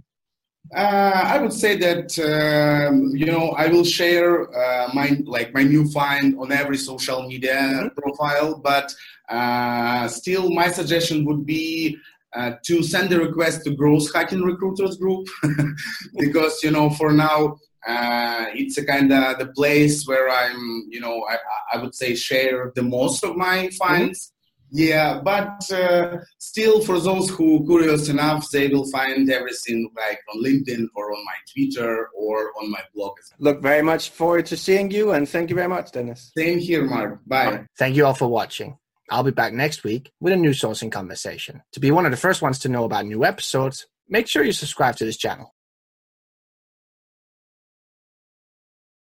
Uh, 0.74 1.22
I 1.24 1.38
would 1.38 1.52
say 1.52 1.76
that 1.76 2.18
um, 2.18 3.16
you 3.16 3.24
know 3.24 3.50
I 3.50 3.68
will 3.68 3.84
share 3.84 4.54
uh, 4.54 4.90
my 4.92 5.18
like 5.24 5.54
my 5.54 5.62
new 5.62 5.88
find 5.90 6.38
on 6.38 6.52
every 6.52 6.76
social 6.76 7.26
media 7.26 7.54
mm-hmm. 7.54 7.88
profile, 7.98 8.58
but 8.58 8.94
uh, 9.30 10.08
still 10.08 10.50
my 10.50 10.68
suggestion 10.70 11.24
would 11.24 11.46
be 11.46 11.96
uh, 12.34 12.52
to 12.64 12.82
send 12.82 13.12
a 13.12 13.18
request 13.18 13.64
to 13.64 13.74
Growth 13.74 14.12
Hacking 14.12 14.42
Recruiters 14.42 14.98
group 14.98 15.26
because 16.18 16.62
you 16.62 16.70
know 16.70 16.90
for 16.90 17.12
now 17.12 17.56
uh, 17.86 18.46
it's 18.52 18.76
a 18.76 18.84
kind 18.84 19.10
of 19.10 19.38
the 19.38 19.46
place 19.46 20.06
where 20.06 20.28
I'm 20.28 20.86
you 20.90 21.00
know 21.00 21.24
I, 21.30 21.38
I 21.72 21.82
would 21.82 21.94
say 21.94 22.14
share 22.14 22.72
the 22.74 22.82
most 22.82 23.24
of 23.24 23.36
my 23.36 23.70
finds. 23.70 24.26
Mm-hmm 24.26 24.34
yeah, 24.70 25.20
but 25.22 25.70
uh, 25.72 26.18
still, 26.38 26.80
for 26.80 27.00
those 27.00 27.30
who 27.30 27.64
curious 27.66 28.08
enough, 28.08 28.48
they 28.50 28.68
will 28.68 28.88
find 28.90 29.30
everything 29.30 29.90
like 29.96 30.20
on 30.32 30.42
LinkedIn 30.42 30.86
or 30.94 31.12
on 31.12 31.24
my 31.24 31.32
Twitter 31.52 32.08
or 32.14 32.52
on 32.60 32.70
my 32.70 32.80
blog. 32.94 33.12
Look 33.38 33.62
very 33.62 33.82
much 33.82 34.10
forward 34.10 34.46
to 34.46 34.56
seeing 34.56 34.90
you, 34.90 35.12
and 35.12 35.28
thank 35.28 35.50
you 35.50 35.56
very 35.56 35.68
much, 35.68 35.92
Denis. 35.92 36.32
Same 36.36 36.58
here, 36.58 36.84
Mark. 36.84 37.20
Bye. 37.26 37.64
Thank 37.78 37.96
you 37.96 38.06
all 38.06 38.14
for 38.14 38.28
watching. 38.28 38.78
I'll 39.10 39.22
be 39.22 39.30
back 39.30 39.52
next 39.52 39.84
week 39.84 40.12
with 40.20 40.32
a 40.32 40.36
new 40.36 40.50
sourcing 40.50 40.92
conversation. 40.92 41.62
To 41.72 41.80
be 41.80 41.90
one 41.90 42.04
of 42.04 42.10
the 42.10 42.18
first 42.18 42.42
ones 42.42 42.58
to 42.60 42.68
know 42.68 42.84
about 42.84 43.06
new 43.06 43.24
episodes, 43.24 43.86
make 44.08 44.28
sure 44.28 44.44
you 44.44 44.52
subscribe 44.52 44.96
to 44.96 45.04
this 45.04 45.16
channel. 45.16 45.54